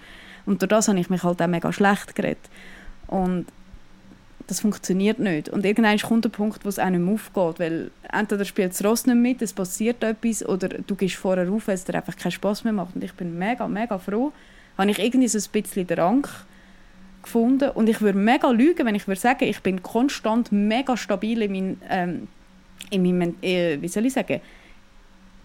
Und 0.47 0.63
durch 0.63 0.69
das 0.69 0.87
habe 0.87 0.99
ich 0.99 1.11
mich 1.11 1.21
halt 1.21 1.39
auch 1.39 1.47
mega 1.47 1.71
schlecht 1.71 2.15
geredet. 2.15 2.49
Und 3.05 3.45
das 4.47 4.59
funktioniert 4.59 5.19
nicht. 5.19 5.49
Und 5.49 5.65
irgendwann 5.65 5.97
kommt 5.97 6.25
der 6.25 6.29
Punkt, 6.29 6.65
wo 6.65 6.69
es 6.69 6.77
mehr 6.77 7.13
aufgeht, 7.13 7.59
weil 7.59 7.91
entweder 8.11 8.45
spielt 8.45 8.71
das 8.71 8.83
Ross 8.83 9.05
nicht 9.05 9.15
mit, 9.15 9.41
es 9.41 9.53
passiert 9.53 10.03
etwas, 10.03 10.45
oder 10.45 10.69
du 10.69 10.95
gehst 10.95 11.15
vorher 11.15 11.49
auf, 11.51 11.67
weil 11.67 11.75
es 11.75 11.85
dir 11.85 11.95
einfach 11.95 12.15
keinen 12.15 12.31
Spass 12.31 12.63
mehr 12.63 12.73
macht. 12.73 12.95
Und 12.95 13.03
ich 13.03 13.13
bin 13.13 13.37
mega, 13.37 13.67
mega 13.67 13.97
froh, 13.97 14.31
habe 14.77 14.91
ich 14.91 14.99
irgendwie 14.99 15.27
so 15.27 15.37
ein 15.37 15.61
bisschen 15.61 15.87
den 15.87 15.99
Rang 15.99 16.27
gefunden. 17.23 17.71
Und 17.71 17.89
ich 17.89 18.01
würde 18.01 18.17
mega 18.17 18.49
lügen, 18.51 18.85
wenn 18.85 18.95
ich 18.95 19.07
würde 19.07 19.19
sagen, 19.19 19.45
ich 19.45 19.61
bin 19.61 19.81
konstant 19.81 20.51
mega 20.51 20.95
stabil 20.95 21.41
in 21.41 21.51
meinem, 21.51 21.77
ähm, 21.89 22.27
in 22.91 23.03
meinem 23.03 23.35
äh, 23.41 23.81
wie 23.81 23.87
soll 23.87 24.05
ich 24.05 24.13
sagen, 24.13 24.41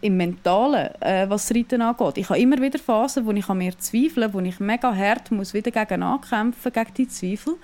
im 0.03 0.17
Mentalen, 0.17 0.91
äh, 1.01 1.29
was 1.29 1.47
das 1.47 1.57
Reiten 1.57 1.83
angeht. 1.83 2.19
Ich 2.19 2.29
habe 2.29 2.39
immer 2.39 2.61
wieder 2.61 2.79
Phasen, 2.79 3.27
wo 3.27 3.33
ich 3.33 3.49
an 3.49 3.59
mir 3.59 3.77
zweifle, 3.79 4.33
wo 4.33 4.41
ich 4.41 4.59
mega 4.61 4.95
hart 4.95 5.31
muss 5.31 5.53
wieder 5.53 5.71
gegen 5.71 6.03
ankämpfen, 6.03 6.73
gegen 6.73 6.95
die 6.95 7.09
Zweifel. 7.09 7.57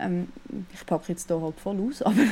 Ähm, 0.00 0.28
ich 0.72 0.84
packe 0.86 1.12
jetzt 1.12 1.28
hier 1.28 1.40
halt 1.40 1.58
voll 1.60 1.80
aus, 1.80 2.02
aber 2.02 2.22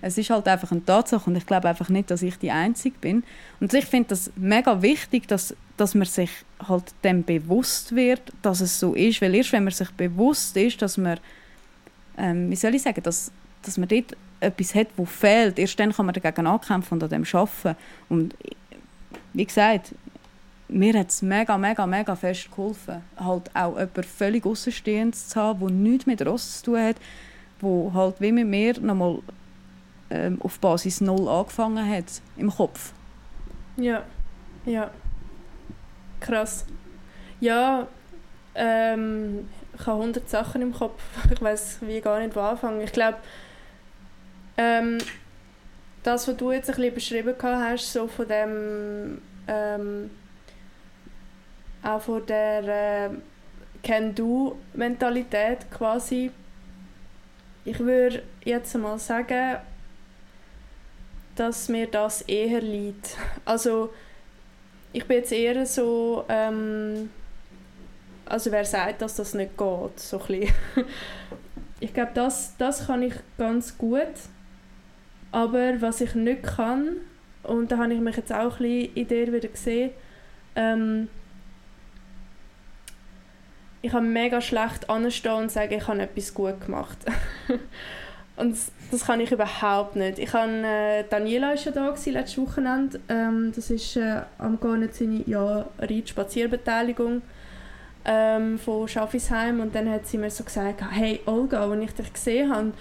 es 0.00 0.18
ist 0.18 0.30
halt 0.30 0.46
einfach 0.48 0.70
eine 0.72 0.84
Tatsache 0.84 1.28
und 1.28 1.36
ich 1.36 1.46
glaube 1.46 1.68
einfach 1.68 1.88
nicht, 1.88 2.10
dass 2.10 2.22
ich 2.22 2.38
die 2.38 2.50
Einzige 2.50 2.98
bin. 2.98 3.24
Und 3.60 3.72
ich 3.74 3.84
finde 3.84 4.10
das 4.10 4.30
mega 4.36 4.82
wichtig, 4.82 5.28
dass, 5.28 5.54
dass 5.76 5.94
man 5.94 6.06
sich 6.06 6.30
halt 6.68 6.94
dem 7.04 7.24
bewusst 7.24 7.94
wird, 7.94 8.32
dass 8.42 8.60
es 8.60 8.78
so 8.78 8.94
ist, 8.94 9.20
weil 9.22 9.34
erst 9.34 9.52
wenn 9.52 9.64
man 9.64 9.72
sich 9.72 9.90
bewusst 9.90 10.56
ist, 10.56 10.82
dass 10.82 10.96
man, 10.98 11.18
ähm, 12.18 12.50
wie 12.50 12.56
soll 12.56 12.74
ich 12.74 12.82
sagen, 12.82 13.02
dass, 13.02 13.30
dass 13.62 13.78
man 13.78 13.88
dort 13.88 14.16
etwas 14.40 14.74
hat, 14.74 14.88
wo 14.96 15.04
fehlt, 15.04 15.58
erst 15.58 15.78
dann 15.78 15.92
kann 15.92 16.06
man 16.06 16.14
dagegen 16.14 16.46
ankämpfen 16.46 16.94
und 16.94 17.04
an 17.04 17.10
dem 17.10 17.24
arbeiten. 17.32 17.76
Und 18.08 18.34
wie 19.32 19.46
gesagt, 19.46 19.94
mir 20.72 20.98
hat 20.98 21.10
es 21.10 21.22
mega, 21.22 21.56
mega, 21.58 21.86
mega 21.86 22.16
fest 22.16 22.50
geholfen, 22.50 23.02
halt 23.16 23.50
auch 23.54 23.78
jemanden 23.78 24.02
völlig 24.02 24.44
außenstehend 24.46 25.14
zu 25.14 25.40
haben, 25.40 25.60
der 25.60 25.70
nichts 25.70 26.06
mit 26.06 26.24
Ross 26.26 26.58
zu 26.58 26.72
tun 26.72 26.80
hat, 26.80 26.96
der 27.60 27.94
halt 27.94 28.20
wie 28.20 28.32
mit 28.32 28.46
mir 28.46 28.80
nochmal 28.80 29.18
ähm, 30.10 30.40
auf 30.42 30.58
Basis 30.58 31.00
Null 31.00 31.28
angefangen 31.28 31.88
hat, 31.88 32.20
im 32.36 32.50
Kopf. 32.50 32.92
Ja, 33.76 34.02
ja. 34.66 34.90
Krass. 36.20 36.66
Ja, 37.40 37.88
ähm, 38.54 39.48
ich 39.78 39.86
habe 39.86 40.02
hundert 40.02 40.28
Sachen 40.28 40.62
im 40.62 40.72
Kopf. 40.72 41.00
Ich 41.32 41.40
weiß 41.40 41.78
wie 41.82 42.00
gar 42.00 42.20
nicht, 42.20 42.36
wo 42.36 42.40
anfangen. 42.40 42.80
Ich 42.82 42.92
glaube, 42.92 43.18
ähm, 44.56 44.98
das, 46.02 46.28
was 46.28 46.36
du 46.36 46.52
jetzt 46.52 46.68
ein 46.70 46.76
bisschen 46.76 46.94
beschrieben 46.94 47.34
hast, 47.42 47.92
so 47.92 48.06
von 48.06 48.28
dem, 48.28 49.22
ähm, 49.48 50.10
auch 51.82 52.00
von 52.00 52.24
der 52.26 53.10
äh, 53.10 53.10
Can-Do-Mentalität 53.82 55.70
quasi, 55.70 56.30
ich 57.64 57.78
würde 57.78 58.22
jetzt 58.44 58.76
mal 58.76 58.98
sagen, 58.98 59.58
dass 61.36 61.68
mir 61.68 61.86
das 61.86 62.22
eher 62.22 62.60
liegt. 62.60 63.16
Also 63.44 63.92
ich 64.92 65.06
bin 65.06 65.18
jetzt 65.18 65.32
eher 65.32 65.64
so, 65.66 66.24
ähm, 66.28 67.10
also 68.26 68.50
wer 68.52 68.64
sagt, 68.64 69.02
dass 69.02 69.16
das 69.16 69.34
nicht 69.34 69.56
geht, 69.56 70.00
so 70.00 70.20
ein 70.28 70.48
Ich 71.80 71.92
glaube, 71.92 72.12
das, 72.14 72.56
das 72.58 72.86
kann 72.86 73.02
ich 73.02 73.14
ganz 73.38 73.76
gut, 73.76 74.06
aber 75.32 75.80
was 75.80 76.00
ich 76.00 76.14
nicht 76.14 76.44
kann, 76.44 76.98
und 77.42 77.72
da 77.72 77.78
habe 77.78 77.92
ich 77.92 78.00
mich 78.00 78.16
jetzt 78.16 78.32
auch 78.32 78.60
ein 78.60 78.90
bisschen 78.90 78.94
in 78.94 79.08
dir 79.08 79.32
wieder 79.32 79.48
gesehen, 79.48 79.90
ähm, 80.54 81.08
ich 83.82 83.90
kann 83.90 84.12
mega 84.12 84.40
schlecht 84.40 84.88
anstehen 84.88 85.32
und 85.32 85.50
sagen, 85.50 85.74
ich 85.74 85.86
habe 85.86 86.02
etwas 86.02 86.32
gut 86.32 86.60
gemacht. 86.64 86.98
Und 88.36 88.56
das 88.90 89.04
kann 89.04 89.20
ich 89.20 89.30
überhaupt 89.30 89.94
nicht. 89.94 90.18
Ich 90.18 90.32
habe, 90.32 90.50
äh, 90.50 91.04
Daniela 91.08 91.48
war 91.48 91.54
ja 91.54 91.70
da 91.70 91.90
gewesen, 91.90 92.12
letztes 92.14 92.38
Wochenende. 92.38 92.98
Ähm, 93.08 93.52
das 93.54 93.70
ist 93.70 93.96
äh, 93.96 94.22
am 94.38 94.58
Garnet 94.58 94.94
seine 94.94 95.22
ja, 95.26 95.66
Reitspazierbeteiligung 95.78 97.20
ähm, 98.04 98.58
von 98.58 98.88
Schaffisheim. 98.88 99.60
Und 99.60 99.74
dann 99.74 99.90
hat 99.90 100.06
sie 100.06 100.16
mir 100.16 100.30
so 100.30 100.44
gesagt, 100.44 100.82
hey 100.90 101.20
Olga, 101.26 101.68
als 101.70 101.82
ich 101.82 101.92
dich 101.92 102.12
gesehen 102.12 102.50
habe, 102.52 102.72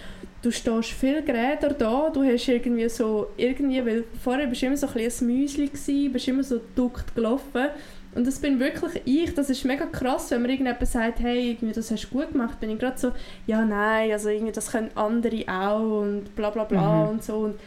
du 0.42 0.52
stehst 0.52 0.92
viel 0.92 1.22
geräter 1.22 1.74
da, 1.74 2.10
du 2.10 2.24
hast 2.24 2.48
irgendwie 2.48 2.90
so, 2.90 3.28
irgendwie, 3.38 3.86
weil 3.86 4.06
vorher 4.24 4.48
bist 4.48 4.62
du 4.62 4.68
immer 4.68 4.78
so 4.78 4.88
ein, 4.88 4.94
bisschen 4.94 5.30
ein 5.30 5.36
Müsli 5.36 5.68
gewesen, 5.68 6.14
bist 6.14 6.28
immer 6.28 6.44
so 6.44 6.62
duckt 6.76 7.14
gelaufen 7.14 7.68
und 8.13 8.28
das 8.28 8.39
bin 8.39 8.60
wirklich 8.60 9.02
ich. 9.06 9.34
Das 9.34 9.50
ist 9.50 9.63
mega 9.63 9.86
krass, 9.86 10.32
wenn 10.32 10.41
mir 10.41 10.50
irgendjemand 10.50 10.86
sagt, 10.88 11.19
hey, 11.21 11.52
irgendwie, 11.52 11.74
das 11.74 11.91
hast 11.91 12.06
du 12.06 12.08
gut 12.10 12.32
gemacht, 12.32 12.60
bin 12.60 12.69
ich 12.69 12.80
gerade 12.80 12.97
so, 12.97 13.12
ja, 13.47 13.63
nein, 13.63 14.12
also 14.12 14.30
irgendwie, 14.30 14.52
das 14.52 14.71
können 14.71 14.89
andere 14.95 15.43
auch 15.47 16.02
und 16.02 16.36
bla 16.36 16.50
bla 16.50 16.65
bla 16.65 17.06
mhm. 17.06 17.10
und 17.10 17.24
so. 17.24 17.38
Und 17.38 17.60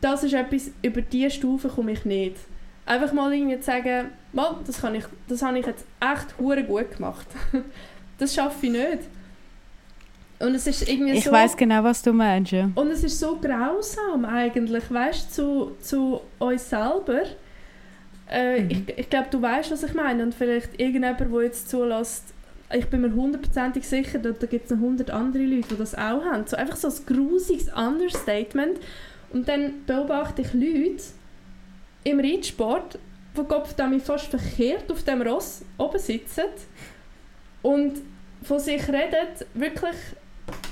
das 0.00 0.24
ist 0.24 0.34
etwas, 0.34 0.70
über 0.82 1.00
diese 1.00 1.30
Stufe 1.30 1.68
komme 1.68 1.92
ich 1.92 2.04
nicht. 2.04 2.36
Einfach 2.84 3.12
mal 3.12 3.32
irgendwie 3.32 3.58
zu 3.58 3.64
sagen, 3.64 4.10
Mann, 4.32 4.56
das, 4.66 4.80
kann 4.80 4.94
ich, 4.94 5.04
das 5.26 5.42
habe 5.42 5.58
ich 5.58 5.66
jetzt 5.66 5.86
echt 6.00 6.38
hure 6.38 6.62
gut 6.62 6.96
gemacht. 6.96 7.26
das 8.18 8.34
schaffe 8.34 8.66
ich 8.66 8.72
nicht. 8.72 8.98
Und 10.38 10.54
es 10.54 10.66
ist 10.66 10.86
irgendwie 10.86 11.12
ich 11.12 11.24
so... 11.24 11.32
weiß 11.32 11.56
genau, 11.56 11.82
was 11.82 12.02
du 12.02 12.12
meinst. 12.12 12.52
Und 12.52 12.90
es 12.90 13.02
ist 13.02 13.18
so 13.18 13.38
grausam 13.38 14.26
eigentlich, 14.26 14.90
weißt 14.90 15.38
du, 15.38 15.72
zu, 15.76 15.76
zu 15.80 16.20
uns 16.38 16.68
selber 16.68 17.22
äh, 18.30 18.62
mhm. 18.62 18.70
Ich, 18.70 18.98
ich 18.98 19.10
glaube, 19.10 19.28
du 19.30 19.40
weißt, 19.40 19.70
was 19.70 19.82
ich 19.82 19.94
meine. 19.94 20.22
Und 20.22 20.34
vielleicht 20.34 20.80
irgendjemand, 20.80 21.20
der 21.20 21.42
jetzt 21.42 21.68
zulässt, 21.68 22.34
ich 22.72 22.86
bin 22.86 23.02
mir 23.02 23.14
hundertprozentig 23.14 23.86
sicher, 23.86 24.18
da, 24.18 24.30
da 24.30 24.46
gibt 24.46 24.64
es 24.64 24.70
noch 24.70 24.80
hundert 24.80 25.10
andere 25.10 25.44
Leute, 25.44 25.68
die 25.68 25.78
das 25.78 25.94
auch 25.94 26.24
haben. 26.24 26.46
So 26.46 26.56
einfach 26.56 26.76
so 26.76 26.88
ein 26.88 27.06
grusiges 27.06 27.68
Understatement. 27.72 28.78
Und 29.32 29.48
dann 29.48 29.84
beobachte 29.86 30.42
ich 30.42 30.52
Leute 30.52 31.02
im 32.04 32.20
Reitsport, 32.20 32.98
die 33.36 33.44
Kopf 33.44 33.74
damit 33.74 34.02
fast 34.02 34.26
verkehrt 34.26 34.90
auf 34.90 35.02
dem 35.02 35.22
Ross 35.22 35.62
oben 35.78 35.98
sitzen 35.98 36.44
und 37.62 37.94
von 38.42 38.60
sich 38.60 38.88
reden, 38.88 39.26
wirklich, 39.54 39.96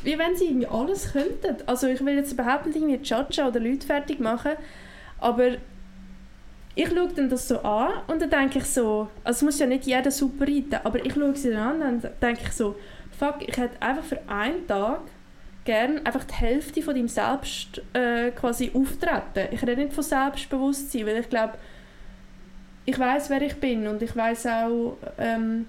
wie 0.03 0.19
wenn 0.19 0.37
sie 0.37 0.47
irgendwie 0.47 0.67
alles 0.67 1.13
könnten. 1.13 1.57
Also 1.67 1.89
ich 1.89 2.05
will 2.05 2.15
jetzt 2.15 2.33
überhaupt 2.33 2.67
nicht 2.67 2.77
irgendwie 2.77 3.03
judgen 3.03 3.47
oder 3.47 3.61
Leute 3.61 3.87
fertig 3.87 4.21
machen, 4.21 4.53
aber 5.19 5.57
ich 6.75 6.89
schaue 6.89 7.09
dann 7.15 7.29
das 7.29 7.47
so 7.47 7.61
an 7.61 7.93
und 8.09 8.21
dann 8.21 8.31
denke 8.31 8.59
ich 8.59 8.65
so, 8.65 9.09
also 9.23 9.39
es 9.39 9.43
muss 9.43 9.59
ja 9.59 9.67
nicht 9.67 9.85
jeder 9.85 10.11
super 10.11 10.47
reiten, 10.47 10.81
aber 10.83 11.05
ich 11.05 11.15
schaue 11.15 11.37
sie 11.37 11.51
dann 11.51 11.83
an 11.83 11.95
und 11.95 12.05
dann 12.05 12.13
denke 12.21 12.43
ich 12.45 12.53
so, 12.53 12.77
fuck, 13.17 13.37
ich 13.41 13.57
hätte 13.57 13.81
einfach 13.81 14.05
für 14.05 14.21
einen 14.29 14.67
Tag 14.67 15.03
gerne 15.65 16.05
einfach 16.05 16.25
die 16.25 16.35
Hälfte 16.35 16.83
von 16.83 16.95
deinem 16.95 17.09
Selbst 17.09 17.81
äh, 17.95 18.31
quasi 18.33 18.71
auftreten. 18.75 19.49
Ich 19.53 19.63
rede 19.63 19.77
nicht 19.77 19.95
von 19.95 20.05
Selbstbewusstsein, 20.05 21.07
weil 21.07 21.19
ich 21.19 21.29
glaube, 21.29 21.55
ich 22.85 22.99
weiß, 22.99 23.31
wer 23.31 23.41
ich 23.41 23.55
bin 23.57 23.87
und 23.87 24.03
ich 24.03 24.15
weiß 24.15 24.47
auch, 24.47 24.99
ähm, 25.17 25.67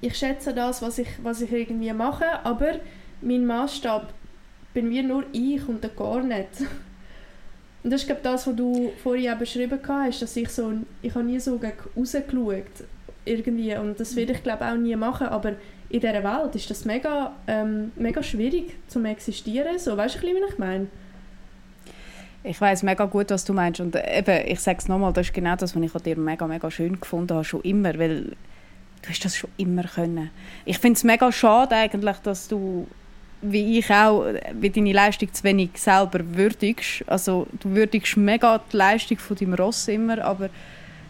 ich 0.00 0.16
schätze 0.16 0.54
das, 0.54 0.80
was 0.80 0.98
ich, 0.98 1.08
was 1.22 1.42
ich 1.42 1.52
irgendwie 1.52 1.92
mache, 1.92 2.44
aber 2.44 2.80
mein 3.20 3.44
Maßstab 3.44 4.14
bin 4.72 4.88
mir 4.88 5.02
nur 5.02 5.24
ich 5.32 5.68
und 5.68 5.84
gar 5.96 6.22
nicht. 6.22 6.48
Und 7.82 7.90
das 7.90 8.02
ist 8.02 8.06
glaube 8.06 8.20
das, 8.22 8.46
was 8.46 8.56
du 8.56 8.92
vorhin 9.02 9.30
auch 9.30 9.38
beschrieben 9.38 9.78
hast, 9.86 10.22
dass 10.22 10.36
ich 10.36 10.48
so, 10.50 10.72
ich 11.02 11.14
habe 11.14 11.24
nie 11.24 11.40
so 11.40 11.58
rausgeschaut 11.96 12.64
irgendwie. 13.24 13.74
Und 13.76 13.98
das 13.98 14.16
werde 14.16 14.32
ich 14.32 14.42
glaube 14.42 14.66
auch 14.66 14.76
nie 14.76 14.96
machen, 14.96 15.28
aber 15.28 15.54
in 15.88 16.00
dieser 16.00 16.22
Welt 16.22 16.54
ist 16.54 16.70
das 16.70 16.84
mega, 16.84 17.32
ähm, 17.46 17.92
mega 17.96 18.22
schwierig 18.22 18.76
zum 18.86 19.04
existieren, 19.06 19.78
so, 19.78 19.96
weißt 19.96 20.16
du, 20.16 20.22
wie 20.22 20.34
ich 20.48 20.58
meine? 20.58 20.86
Ich 22.42 22.60
weiß 22.60 22.84
mega 22.84 23.04
gut, 23.04 23.30
was 23.30 23.44
du 23.44 23.52
meinst. 23.52 23.80
Und 23.80 23.96
eben, 23.96 24.46
ich 24.46 24.60
sage 24.60 24.78
es 24.78 24.88
nochmal, 24.88 25.12
das 25.12 25.26
ist 25.26 25.34
genau 25.34 25.56
das, 25.56 25.76
was 25.76 25.82
ich 25.82 25.94
an 25.94 26.02
dir 26.02 26.16
mega, 26.16 26.46
mega 26.46 26.70
schön 26.70 26.98
gefunden 26.98 27.34
habe, 27.34 27.44
schon 27.44 27.60
immer, 27.62 27.98
weil 27.98 28.36
du 29.02 29.08
hast 29.08 29.24
das 29.24 29.36
schon 29.36 29.50
immer 29.56 29.84
können. 29.84 30.30
Ich 30.64 30.78
finde 30.78 30.96
es 30.96 31.04
mega 31.04 31.30
schade 31.32 31.74
eigentlich, 31.74 32.16
dass 32.18 32.48
du 32.48 32.86
wie 33.42 33.78
ich 33.78 33.90
auch, 33.90 34.24
wie 34.54 34.70
deine 34.70 34.92
Leistung 34.92 35.32
zu 35.32 35.44
wenig 35.44 35.70
selber 35.76 36.20
würdigst. 36.34 37.04
Also 37.06 37.46
du 37.60 37.70
würdigst 37.70 38.16
mega 38.16 38.60
die 38.72 38.76
Leistung 38.76 39.18
von 39.18 39.36
deinem 39.36 39.54
Ross 39.54 39.88
immer, 39.88 40.22
aber 40.22 40.50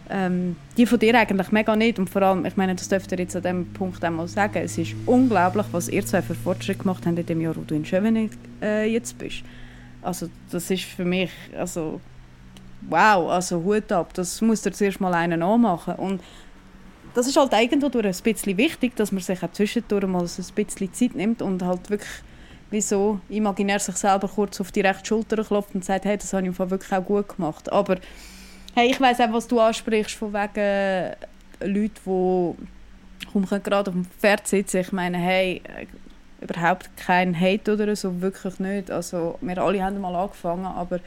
ähm, 0.09 0.55
die 0.77 0.85
von 0.85 0.99
dir 0.99 1.17
eigentlich 1.17 1.51
mega 1.51 1.75
nicht. 1.75 1.99
Und 1.99 2.09
vor 2.09 2.21
allem, 2.21 2.45
ich 2.45 2.57
meine, 2.57 2.75
das 2.75 2.87
dürft 2.87 3.11
ihr 3.11 3.19
jetzt 3.19 3.35
an 3.35 3.41
diesem 3.41 3.73
Punkt 3.73 4.03
einmal 4.03 4.27
sagen, 4.27 4.59
es 4.63 4.77
ist 4.77 4.93
unglaublich, 5.05 5.65
was 5.71 5.89
ihr 5.89 6.05
zwei 6.05 6.21
für 6.21 6.35
Fortschritte 6.35 6.79
gemacht 6.79 7.05
habt 7.05 7.17
in 7.17 7.25
dem 7.25 7.41
Jahr, 7.41 7.55
wo 7.55 7.61
du 7.61 7.75
in 7.75 7.85
Schövenig 7.85 8.31
äh, 8.61 8.91
jetzt 8.91 9.17
bist. 9.17 9.43
Also 10.01 10.29
das 10.51 10.69
ist 10.71 10.83
für 10.83 11.05
mich, 11.05 11.31
also 11.57 12.01
wow, 12.89 13.29
also 13.29 13.63
Hut 13.63 13.91
ab, 13.91 14.13
das 14.13 14.41
muss 14.41 14.61
dir 14.61 14.71
zuerst 14.71 14.99
mal 14.99 15.13
einer 15.13 15.37
nachmachen. 15.37 15.95
Und 15.95 16.21
das 17.13 17.27
ist 17.27 17.37
halt 17.37 17.53
eigentlich 17.53 17.83
ein 17.83 18.23
bisschen 18.23 18.57
wichtig, 18.57 18.95
dass 18.95 19.11
man 19.11 19.21
sich 19.21 19.43
auch 19.43 19.51
zwischendurch 19.51 20.05
mal 20.07 20.25
so 20.27 20.41
ein 20.41 20.55
bisschen 20.55 20.93
Zeit 20.93 21.15
nimmt 21.15 21.41
und 21.41 21.63
halt 21.63 21.89
wirklich 21.89 22.11
wieso 22.71 23.19
imaginär 23.29 23.79
sich 23.79 23.97
selber 23.97 24.29
kurz 24.29 24.59
auf 24.61 24.71
die 24.71 24.81
rechte 24.81 25.05
Schulter 25.05 25.43
klopft 25.43 25.75
und 25.75 25.85
sagt, 25.85 26.05
hey, 26.05 26.17
das 26.17 26.33
habe 26.33 26.47
ich 26.47 26.57
wirklich 26.57 26.91
auch 26.91 27.05
gut 27.05 27.35
gemacht. 27.35 27.71
Aber 27.71 27.97
hey, 28.75 28.89
ich 28.89 28.99
weiß 28.99 29.19
auch, 29.19 29.33
was 29.33 29.47
du 29.47 29.59
ansprichst, 29.59 30.15
von 30.15 30.33
wegen 30.33 31.15
Leuten, 31.59 32.67
die 33.33 33.59
gerade 33.63 33.89
auf 33.89 33.95
dem 33.95 34.05
Pferd 34.05 34.47
sitzen. 34.47 34.77
Ich 34.77 34.91
meine, 34.93 35.17
hey, 35.17 35.61
überhaupt 36.39 36.89
kein 36.97 37.39
Hate 37.39 37.73
oder 37.73 37.95
so, 37.95 38.21
wirklich 38.21 38.59
nicht. 38.59 38.89
Also 38.89 39.37
wir 39.41 39.57
alle 39.57 39.83
haben 39.83 39.99
mal 39.99 40.15
angefangen, 40.15 40.65
aber 40.65 40.99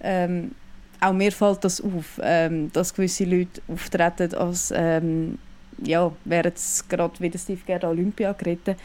ähm, 0.00 0.52
auch 1.00 1.12
mir 1.12 1.32
fällt 1.32 1.64
das 1.64 1.80
auf, 1.80 2.20
ähm, 2.22 2.72
dass 2.72 2.94
gewisse 2.94 3.24
Leute 3.24 3.60
auftreten, 3.68 4.34
als 4.34 4.72
ähm, 4.74 5.38
ja, 5.82 6.10
wären 6.24 6.52
es 6.54 6.84
gerade 6.88 7.14
wie 7.20 7.38
Steve 7.38 7.60
Gerrard 7.64 7.84
Olympia 7.84 8.32
geritten. 8.32 8.76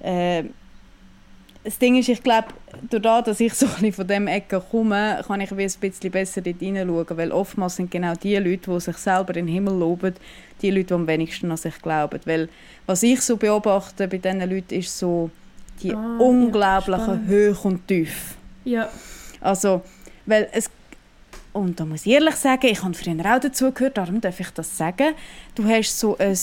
Äh, 0.00 0.44
das 1.64 1.78
Ding 1.78 1.96
ist, 1.96 2.08
ich 2.08 2.22
glaube, 2.22 2.48
dadurch, 2.90 3.24
dass 3.24 3.40
ich 3.40 3.54
so 3.54 3.66
ein 3.80 3.92
von 3.92 4.06
dem 4.06 4.26
Ecke 4.26 4.60
komme, 4.68 5.22
kann 5.26 5.40
ich 5.40 5.56
wie 5.56 5.62
ein 5.62 5.72
bisschen 5.80 6.10
besser 6.10 6.40
dort 6.40 6.58
hineinschauen, 6.58 7.16
weil 7.16 7.30
oftmals 7.30 7.76
sind 7.76 7.90
genau 7.90 8.14
die 8.14 8.36
Leute, 8.36 8.70
die 8.70 8.80
sich 8.80 8.96
selber 8.96 9.36
in 9.36 9.46
den 9.46 9.54
Himmel 9.54 9.78
loben, 9.78 10.14
die 10.60 10.70
Leute, 10.70 10.86
die 10.86 10.94
am 10.94 11.06
wenigsten 11.06 11.50
an 11.50 11.56
sich 11.56 11.80
glauben. 11.80 12.18
Weil 12.24 12.48
was 12.86 13.02
ich 13.04 13.20
so 13.20 13.36
beobachte 13.36 14.08
bei 14.08 14.18
diesen 14.18 14.40
Leuten, 14.40 14.74
ist 14.74 14.98
so 14.98 15.30
die 15.82 15.94
ah, 15.94 16.16
unglaublichen 16.18 17.22
ja, 17.22 17.28
Höhe 17.28 17.56
und 17.62 17.86
Tief. 17.86 18.34
Ja. 18.64 18.88
Also, 19.40 19.82
weil 20.26 20.48
es 20.52 20.68
und 21.52 21.78
da 21.78 21.84
muss 21.84 22.06
ich 22.06 22.12
ehrlich 22.12 22.36
sagen, 22.36 22.66
ich 22.66 22.82
habe 22.82 22.94
früher 22.94 23.34
auch 23.34 23.40
dazu 23.40 23.72
gehört, 23.72 23.98
darum 23.98 24.20
darf 24.20 24.40
ich 24.40 24.50
das 24.50 24.76
sagen. 24.76 25.14
Du 25.54 25.64
hast 25.64 25.98
so 25.98 26.16
ein 26.18 26.36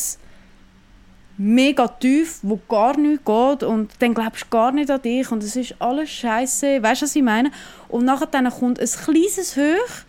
mega 1.37 1.87
tief, 1.87 2.39
wo 2.41 2.59
gar 2.67 2.97
nichts 2.97 3.25
geht 3.25 3.63
und 3.63 3.91
dann 3.99 4.13
glaubst 4.13 4.43
du 4.43 4.49
gar 4.49 4.71
nicht 4.71 4.91
an 4.91 5.01
dich 5.01 5.31
und 5.31 5.41
es 5.41 5.55
ist 5.55 5.75
alles 5.79 6.09
scheiße, 6.09 6.83
weißt 6.83 7.01
du, 7.01 7.05
was 7.05 7.15
ich 7.15 7.23
meine? 7.23 7.51
Und 7.87 8.05
nachher 8.05 8.27
dann 8.27 8.49
kommt 8.49 8.79
ein 8.79 8.87
kleines 8.87 9.55
Hoch 9.55 10.03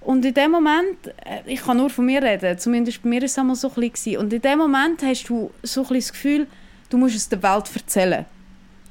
Und 0.00 0.24
in 0.24 0.34
dem 0.34 0.50
Moment, 0.50 1.08
äh, 1.24 1.42
ich 1.46 1.62
kann 1.62 1.76
nur 1.76 1.90
von 1.90 2.06
mir 2.06 2.22
reden, 2.22 2.58
zumindest 2.58 3.02
bei 3.02 3.08
mir 3.08 3.20
war 3.20 3.26
es 3.26 3.38
einmal 3.38 3.56
so 3.56 3.68
ein 3.68 3.90
bisschen, 3.90 4.16
und 4.16 4.32
in 4.32 4.42
dem 4.42 4.58
Moment 4.58 5.02
hast 5.02 5.28
du 5.28 5.50
so 5.62 5.82
ein 5.86 5.94
das 5.94 6.12
Gefühl, 6.12 6.46
du 6.90 6.96
musst 6.98 7.16
es 7.16 7.28
der 7.28 7.42
Welt 7.42 7.70
erzählen. 7.74 8.24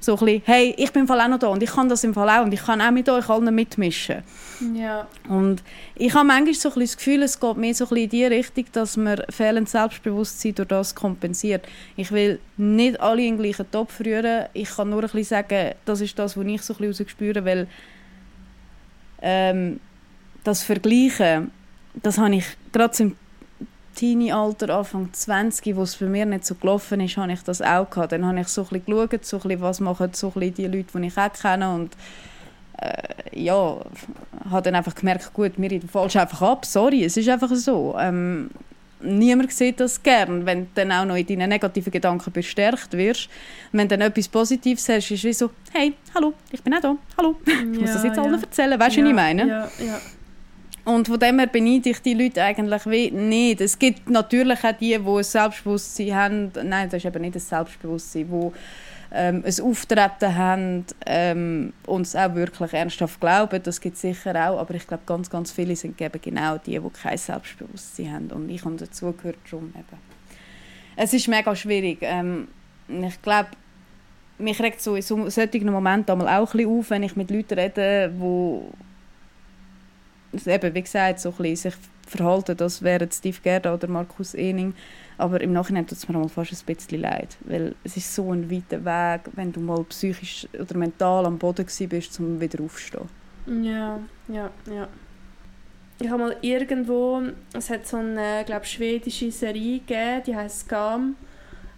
So 0.03 0.13
ein 0.13 0.19
bisschen, 0.25 0.41
hey, 0.45 0.73
ich 0.77 0.91
bin 0.91 1.03
im 1.03 1.07
Fall 1.07 1.21
auch 1.21 1.27
noch 1.27 1.37
da 1.37 1.47
und 1.47 1.61
ich 1.61 1.69
kann 1.69 1.87
das 1.87 2.03
im 2.03 2.13
Fall 2.15 2.27
auch 2.27 2.43
und 2.43 2.51
ich 2.51 2.63
kann 2.63 2.81
auch 2.81 2.89
mit 2.89 3.07
euch 3.07 3.29
allen 3.29 3.53
mitmischen. 3.53 4.23
Ja. 4.73 5.07
Und 5.29 5.61
ich 5.93 6.13
habe 6.15 6.25
manchmal 6.25 6.55
so 6.55 6.69
ein 6.69 6.73
bisschen 6.73 6.81
das 6.81 6.97
Gefühl, 6.97 7.23
es 7.23 7.39
geht 7.39 7.57
mehr 7.57 7.75
so 7.75 7.85
ein 7.85 7.89
bisschen 7.89 8.03
in 8.03 8.09
die 8.09 8.25
Richtung, 8.25 8.65
dass 8.73 8.97
man 8.97 9.21
fehlendes 9.29 9.73
Selbstbewusstsein 9.73 10.55
durch 10.55 10.67
das 10.67 10.95
kompensiert. 10.95 11.67
Ich 11.95 12.11
will 12.11 12.39
nicht 12.57 12.99
alle 12.99 13.21
in 13.21 13.37
den 13.37 13.43
gleichen 13.43 13.69
Topf 13.69 13.99
rühren. 13.99 14.47
Ich 14.53 14.75
kann 14.75 14.89
nur 14.89 15.03
ein 15.03 15.09
bisschen 15.09 15.23
sagen, 15.23 15.75
das 15.85 16.01
ist 16.01 16.17
das, 16.17 16.35
was 16.35 16.45
ich 16.45 16.61
so 16.63 16.73
ein 16.73 16.79
bisschen 16.79 17.07
spüre, 17.07 17.45
weil 17.45 17.67
ähm, 19.21 19.79
das 20.43 20.63
Vergleichen, 20.63 21.51
das 21.93 22.17
habe 22.17 22.35
ich 22.35 22.45
gerade 22.71 23.03
im 23.03 23.15
Teenie-Alter, 24.01 24.79
Anfang 24.79 25.13
20, 25.13 25.75
wo 25.75 25.83
es 25.83 25.95
bei 25.97 26.07
mir 26.07 26.25
nicht 26.25 26.43
so 26.43 26.55
gelaufen 26.55 27.01
ist, 27.01 27.17
habe 27.17 27.33
ich 27.33 27.43
das 27.43 27.61
auch 27.61 27.87
gehabt. 27.87 28.11
Dann 28.11 28.25
habe 28.25 28.39
ich 28.39 28.47
so 28.47 28.63
ein 28.63 28.67
bisschen 28.69 28.85
geschaut, 28.85 29.25
so 29.25 29.37
ein 29.37 29.43
bisschen, 29.43 29.61
was 29.61 29.79
machen 29.79 30.09
so 30.13 30.29
ein 30.29 30.33
bisschen 30.33 30.53
die 30.55 30.65
Leute, 30.65 30.99
die 30.99 31.05
ich 31.05 31.17
auch 31.19 31.31
kenne 31.31 31.71
und 31.71 31.91
äh, 32.79 33.39
ja, 33.39 33.77
habe 34.49 34.61
dann 34.63 34.73
einfach 34.73 34.95
gemerkt, 34.95 35.31
gut, 35.35 35.59
mir 35.59 35.79
fallst 35.81 36.17
einfach 36.17 36.41
ab, 36.41 36.65
sorry, 36.65 37.03
es 37.03 37.15
ist 37.15 37.29
einfach 37.29 37.51
so. 37.53 37.95
Ähm, 37.99 38.49
niemand 39.01 39.51
sieht 39.51 39.79
das 39.79 40.01
gern, 40.01 40.47
wenn 40.47 40.61
du 40.61 40.69
dann 40.73 40.91
auch 40.91 41.05
noch 41.05 41.15
in 41.15 41.27
deinen 41.27 41.49
negativen 41.49 41.91
Gedanken 41.91 42.31
bestärkt 42.31 42.93
wirst. 42.93 43.29
Wenn 43.71 43.87
du 43.87 43.95
dann 43.99 44.09
etwas 44.09 44.27
Positives 44.27 44.89
hast, 44.89 45.11
ist 45.11 45.19
es 45.19 45.23
wie 45.25 45.33
so, 45.33 45.51
hey, 45.73 45.93
hallo, 46.15 46.33
ich 46.51 46.63
bin 46.63 46.73
auch 46.73 46.81
da, 46.81 46.95
hallo, 47.19 47.35
ich 47.45 47.79
muss 47.79 47.93
das 47.93 48.03
jetzt 48.03 48.17
ja. 48.17 48.23
allen 48.23 48.41
erzählen, 48.41 48.79
weißt 48.79 48.95
du, 48.95 49.01
ja, 49.01 49.05
was 49.05 49.11
ich 49.11 49.15
meine? 49.15 49.47
Ja, 49.47 49.71
ja. 49.85 50.01
Und 50.95 51.07
von 51.07 51.19
dem 51.19 51.39
her 51.39 51.47
beneide 51.47 51.89
ich 51.89 52.01
die 52.01 52.13
Leute 52.13 52.43
eigentlich 52.43 53.11
nicht. 53.11 53.61
Es 53.61 53.77
gibt 53.77 54.09
natürlich 54.09 54.63
auch 54.63 54.71
die, 54.73 54.97
die 54.97 55.09
ein 55.09 55.23
Selbstbewusstsein 55.23 56.15
haben. 56.15 56.51
Nein, 56.63 56.89
das 56.89 56.99
ist 56.99 57.05
eben 57.05 57.21
nicht 57.21 57.35
ein 57.35 57.39
Selbstbewusstsein, 57.39 58.27
die 58.29 58.51
ähm, 59.13 59.43
ein 59.45 59.63
Auftreten 59.63 60.35
haben 60.35 60.85
ähm, 61.05 61.73
und 61.85 62.01
es 62.01 62.15
auch 62.15 62.33
wirklich 62.35 62.73
ernsthaft 62.73 63.19
glauben. 63.19 63.61
Das 63.63 63.81
gibt 63.81 63.95
es 63.95 64.01
sicher 64.01 64.31
auch. 64.31 64.59
Aber 64.59 64.73
ich 64.73 64.87
glaube, 64.87 65.03
ganz, 65.05 65.29
ganz 65.29 65.51
viele 65.51 65.75
sind 65.75 65.99
eben 66.01 66.21
genau 66.21 66.57
die, 66.57 66.79
die 66.79 66.89
kein 66.89 67.17
Selbstbewusstsein 67.17 68.13
haben. 68.13 68.31
Und 68.31 68.49
ich 68.49 68.63
habe 68.63 68.75
dazu 68.75 69.11
gehört 69.13 69.37
darum 69.49 69.69
eben. 69.69 70.11
Es 70.95 71.13
ist 71.13 71.27
mega 71.27 71.55
schwierig. 71.55 71.99
Ähm, 72.01 72.47
ich 72.87 73.21
glaube, 73.21 73.49
mich 74.37 74.61
regt 74.61 74.81
so 74.81 74.95
in 74.95 75.01
solchen 75.01 75.71
Momenten 75.71 76.21
auch 76.21 76.25
ein 76.25 76.45
bisschen 76.45 76.69
auf, 76.69 76.89
wenn 76.89 77.03
ich 77.03 77.15
mit 77.15 77.31
Leuten 77.31 77.59
rede, 77.59 78.11
die 78.13 78.90
eben, 80.33 80.73
wie 80.73 80.81
gesagt, 80.81 81.19
so 81.19 81.33
ein 81.37 81.55
sich 81.55 81.73
verhalten, 82.07 82.57
das 82.57 82.81
wären 82.81 83.11
Steve 83.11 83.37
Gerda 83.41 83.73
oder 83.73 83.87
Markus 83.87 84.33
Ening. 84.33 84.73
Aber 85.17 85.39
im 85.41 85.53
Nachhinein 85.53 85.85
tut 85.85 85.97
es 85.97 86.09
mir 86.09 86.29
fast 86.29 86.51
ein 86.51 86.75
bisschen 86.75 87.01
leid, 87.01 87.37
weil 87.41 87.75
es 87.83 87.95
ist 87.97 88.13
so 88.13 88.31
ein 88.31 88.49
weiter 88.49 88.83
Weg, 88.83 89.31
wenn 89.35 89.51
du 89.51 89.59
mal 89.59 89.83
psychisch 89.85 90.47
oder 90.59 90.77
mental 90.77 91.25
am 91.25 91.37
Boden 91.37 91.67
bist, 91.89 92.19
um 92.19 92.41
wieder 92.41 92.63
aufzustehen. 92.63 93.07
Ja, 93.45 93.99
ja, 94.27 94.49
ja. 94.65 94.87
Ich 95.99 96.09
habe 96.09 96.23
mal 96.23 96.37
irgendwo, 96.41 97.21
es 97.53 97.69
hat 97.69 97.85
so 97.85 97.97
eine, 97.97 98.43
glaube 98.45 98.65
schwedische 98.65 99.31
Serie 99.31 99.79
gegeben, 99.79 100.23
die 100.25 100.35
heißt 100.35 100.61
Scam. 100.61 101.15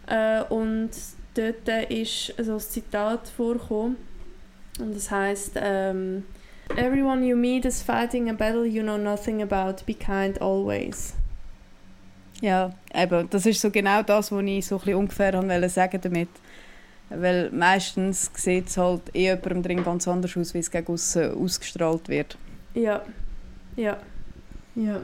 Äh, 0.08 0.44
und 0.44 0.92
dort 1.34 1.92
ist 1.92 2.34
so 2.42 2.54
ein 2.54 2.60
Zitat 2.60 3.28
vorgekommen. 3.28 3.98
Und 4.80 4.96
das 4.96 5.12
heißt 5.12 5.54
ähm, 5.56 6.24
Everyone 6.76 7.24
you 7.26 7.36
meet 7.36 7.66
is 7.66 7.82
fighting 7.82 8.30
a 8.30 8.34
battle 8.34 8.66
you 8.66 8.82
know 8.82 8.98
nothing 8.98 9.42
about. 9.42 9.86
Be 9.86 9.94
kind 9.94 10.42
always. 10.42 11.14
Ja, 12.42 12.72
eben, 12.94 13.30
das 13.30 13.46
ist 13.46 13.62
so 13.62 13.70
genau 13.70 14.02
das, 14.04 14.32
was 14.32 14.44
ich 14.44 14.66
so 14.66 14.82
ein 14.86 14.96
ungefähr 14.96 15.34
wollte 15.34 15.70
sagen 15.70 16.00
damit. 16.02 16.30
Weil 17.10 17.52
meistens 17.52 18.32
sieht 18.34 18.68
es 18.68 18.78
halt 18.78 19.02
eh 19.14 19.26
jemandem 19.26 19.64
drin 19.64 19.84
ganz 19.84 20.08
anders 20.08 20.36
aus, 20.36 20.54
wie 20.54 20.60
es 20.60 20.72
gegen 20.72 20.92
aussen 20.92 21.36
ausgestrahlt 21.36 22.10
wird. 22.10 22.38
Ja, 22.74 23.02
ja, 23.76 23.98
ja. 24.76 25.02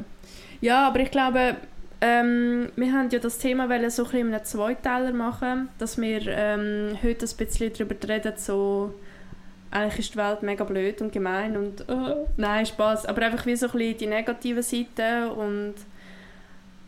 Ja, 0.62 0.88
aber 0.88 1.00
ich 1.00 1.12
glaube, 1.12 1.56
ähm, 2.02 2.70
wir 2.76 2.92
haben 2.92 3.10
ja 3.10 3.20
das 3.20 3.38
Thema 3.38 3.70
so 3.90 4.04
ein 4.04 4.10
bisschen 4.10 4.28
in 4.28 4.34
einem 4.34 4.44
Zweiteiler 4.44 5.14
machen, 5.14 5.70
dass 5.78 5.98
wir 5.98 6.22
ähm, 6.28 6.98
heute 7.04 7.26
ein 7.26 7.38
bisschen 7.38 7.74
darüber 7.74 7.96
reden, 8.08 8.34
so 8.38 8.94
eigentlich 9.72 10.00
ist 10.00 10.14
die 10.14 10.18
Welt 10.18 10.42
mega 10.42 10.64
blöd 10.64 11.02
und 11.02 11.12
gemein 11.12 11.56
und 11.56 11.88
uh, 11.90 12.28
nein, 12.38 12.66
Spaß, 12.66 13.06
aber 13.06 13.22
einfach 13.24 13.46
wie 13.46 13.56
so 13.56 13.68
ein 13.68 13.72
bisschen 13.74 13.98
die 13.98 14.08
negative 14.08 14.64
Seite 14.64 15.32
und 15.32 15.76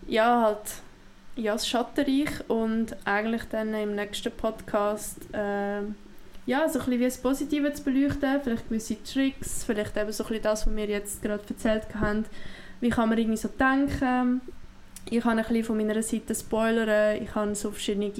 ja, 0.08 0.42
halt 0.42 0.82
ja, 1.36 1.54
das 1.54 1.68
Schattenreich 1.68 2.50
und 2.50 2.96
eigentlich 3.06 3.44
dann 3.52 3.74
im 3.74 3.96
nächsten 3.96 4.32
Podcast 4.32 5.18
äh, 5.34 5.82
ja, 6.46 6.68
so 6.68 6.80
ein 6.80 6.86
bisschen 6.86 7.00
wie 7.00 7.06
das 7.06 7.18
Positive 7.18 7.74
zu 7.74 7.84
beleuchten, 7.84 8.42
vielleicht 8.44 8.68
gewisse 8.68 9.04
Tricks, 9.04 9.64
vielleicht 9.64 9.96
eben 9.96 10.12
so 10.12 10.24
ein 10.24 10.28
bisschen 10.28 10.44
das, 10.44 10.68
was 10.68 10.76
wir 10.76 10.86
jetzt 10.86 11.22
gerade 11.22 11.44
erzählt 11.48 11.88
haben, 12.00 12.26
wie 12.80 12.90
kann 12.90 13.10
man 13.10 13.18
irgendwie 13.18 13.38
so 13.38 13.48
denken. 13.48 14.42
Ich 15.10 15.22
kann 15.22 15.38
ein 15.38 15.46
bisschen 15.46 15.64
von 15.64 15.78
meiner 15.78 16.02
Seite 16.02 16.36
spoilern, 16.36 17.22
ich 17.22 17.34
habe 17.36 17.56
so 17.56 17.72
verschiedene 17.72 18.12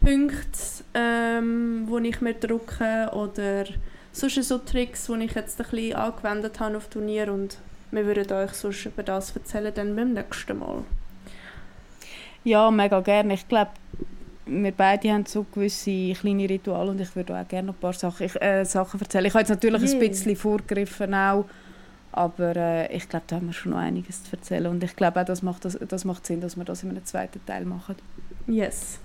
Punkte, 0.00 0.58
ähm, 0.94 1.84
wo 1.86 1.98
ich 1.98 2.20
mir 2.20 2.34
drücke 2.34 3.10
oder 3.12 3.64
sonst 4.12 4.42
so 4.42 4.58
Tricks, 4.58 5.06
die 5.06 5.24
ich 5.24 5.34
jetzt 5.34 5.60
ein 5.60 5.66
bisschen 5.70 5.96
angewendet 5.96 6.60
habe 6.60 6.76
auf 6.76 6.88
Turnier 6.88 7.32
und 7.32 7.58
wir 7.90 8.04
würden 8.04 8.32
euch 8.32 8.52
sonst 8.52 8.86
über 8.86 9.02
das 9.02 9.34
erzählen 9.34 9.72
dann 9.74 9.96
beim 9.96 10.12
nächsten 10.12 10.58
Mal. 10.58 10.84
Ja, 12.44 12.70
mega 12.70 13.00
gerne. 13.00 13.34
Ich 13.34 13.48
glaube, 13.48 13.70
wir 14.46 14.72
beide 14.72 15.12
haben 15.12 15.26
so 15.26 15.44
gewisse 15.44 16.12
kleine 16.14 16.48
Rituale 16.48 16.90
und 16.90 17.00
ich 17.00 17.14
würde 17.14 17.38
auch 17.38 17.46
gerne 17.46 17.68
noch 17.68 17.74
ein 17.74 17.80
paar 17.80 17.92
Sachen, 17.92 18.26
ich, 18.26 18.40
äh, 18.40 18.64
Sachen 18.64 19.00
erzählen. 19.00 19.26
Ich 19.26 19.34
habe 19.34 19.40
jetzt 19.40 19.50
natürlich 19.50 19.82
yeah. 19.82 19.92
ein 19.92 19.98
bisschen 19.98 20.36
vorgegriffen 20.36 21.14
auch, 21.14 21.44
aber 22.12 22.56
äh, 22.56 22.96
ich 22.96 23.08
glaube, 23.08 23.24
da 23.26 23.36
haben 23.36 23.46
wir 23.46 23.52
schon 23.52 23.72
noch 23.72 23.78
einiges 23.78 24.24
zu 24.24 24.36
erzählen 24.36 24.66
und 24.66 24.82
ich 24.82 24.96
glaube 24.96 25.20
auch, 25.20 25.24
das 25.24 25.42
macht, 25.42 25.64
das, 25.64 25.78
das 25.86 26.04
macht 26.04 26.26
Sinn, 26.26 26.40
dass 26.40 26.56
wir 26.56 26.64
das 26.64 26.82
in 26.82 26.90
einem 26.90 27.04
zweiten 27.04 27.44
Teil 27.44 27.64
machen. 27.64 27.96
Yes. 28.46 29.00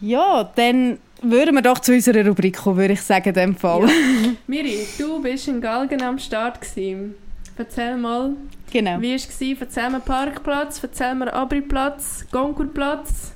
Ja, 0.00 0.44
dann 0.54 0.98
würden 1.22 1.54
wir 1.54 1.62
doch 1.62 1.80
zu 1.80 1.92
unserer 1.92 2.26
Rubrik 2.26 2.56
kommen, 2.56 2.76
würde 2.76 2.94
ich 2.94 3.02
sagen, 3.02 3.28
in 3.28 3.34
dem 3.34 3.56
Fall. 3.56 3.88
Ja. 3.88 3.94
Miri, 4.46 4.86
du 4.96 5.20
bist 5.20 5.48
in 5.48 5.60
Galgen 5.60 6.02
am 6.02 6.18
Start. 6.18 6.60
Gewesen. 6.60 7.14
Erzähl 7.56 7.96
mal, 7.96 8.34
genau. 8.70 9.00
wie 9.00 9.10
war 9.10 9.16
es? 9.16 9.60
Erzähl 9.60 9.90
mir 9.90 10.00
Parkplatz, 10.00 10.80
erzähl 10.80 11.16
mir 11.16 11.32
Abri-Platz, 11.32 12.24
Gonkurplatz 12.30 13.32